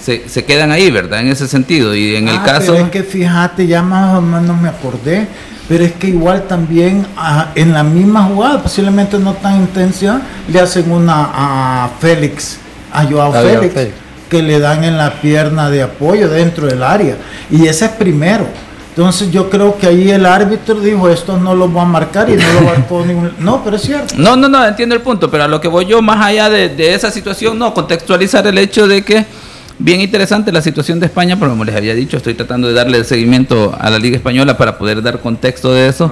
[0.05, 1.21] se, se quedan ahí, ¿verdad?
[1.21, 1.95] En ese sentido.
[1.95, 2.73] Y en el Ah, caso...
[2.73, 5.27] Pero es que fíjate, ya más o menos me acordé,
[5.69, 10.61] pero es que igual también ah, en la misma jugada, posiblemente no tan intensa, le
[10.61, 12.59] hacen una a Félix,
[12.93, 13.95] a Joao A Joao Félix, Félix.
[14.31, 17.17] Que le dan en la pierna de apoyo dentro del área.
[17.51, 18.47] Y ese es primero.
[18.91, 22.37] Entonces yo creo que ahí el árbitro dijo, esto no lo va a marcar y
[22.37, 23.33] no lo marcó ningún...
[23.39, 24.15] No, pero es cierto.
[24.17, 26.69] No, no, no, entiendo el punto, pero a lo que voy yo, más allá de,
[26.71, 29.27] de esa situación, no, contextualizar el hecho de que,
[29.79, 33.03] bien interesante la situación de España, pero como les había dicho, estoy tratando de darle
[33.05, 36.11] seguimiento a la Liga Española para poder dar contexto de eso.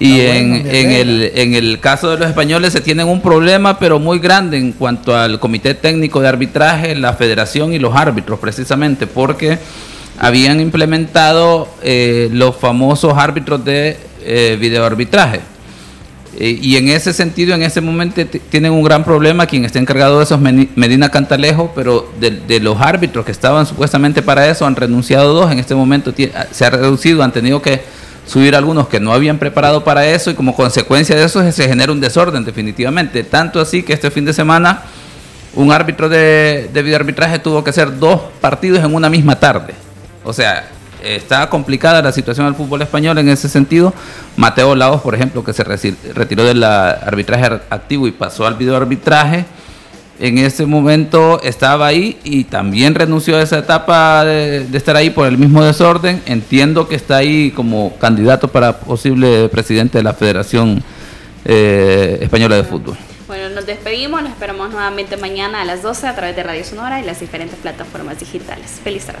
[0.00, 3.20] Y en, bueno, mi en, el, en el caso de los españoles se tienen un
[3.20, 7.94] problema, pero muy grande en cuanto al Comité Técnico de Arbitraje, la Federación y los
[7.94, 9.58] árbitros, precisamente, porque
[10.18, 15.40] habían implementado eh, los famosos árbitros de eh, videoarbitraje.
[16.38, 19.46] Eh, y en ese sentido, en ese momento tienen un gran problema.
[19.46, 23.32] Quien está encargado de eso es Meni- Medina Cantalejo, pero de, de los árbitros que
[23.32, 25.52] estaban supuestamente para eso han renunciado dos.
[25.52, 26.14] En este momento
[26.50, 27.80] se ha reducido, han tenido que
[28.30, 31.90] subir algunos que no habían preparado para eso y como consecuencia de eso se genera
[31.90, 33.24] un desorden definitivamente.
[33.24, 34.82] Tanto así que este fin de semana
[35.56, 39.74] un árbitro de, de videoarbitraje tuvo que hacer dos partidos en una misma tarde.
[40.22, 40.68] O sea,
[41.02, 43.92] está complicada la situación del fútbol español en ese sentido.
[44.36, 49.44] Mateo Laos, por ejemplo, que se retiró del arbitraje ar- activo y pasó al videoarbitraje,
[50.20, 55.26] en ese momento estaba ahí y también renunció a esa etapa de, estar ahí por
[55.26, 56.22] el mismo desorden.
[56.26, 60.82] Entiendo que está ahí como candidato para posible presidente de la Federación
[61.44, 62.96] eh, Española de Fútbol.
[63.26, 67.00] bueno, nos despedimos, nos esperamos nuevamente mañana a las 12 a través de Radio Sonora
[67.00, 68.78] y las diferentes plataformas digitales.
[68.84, 69.20] Feliz tarde.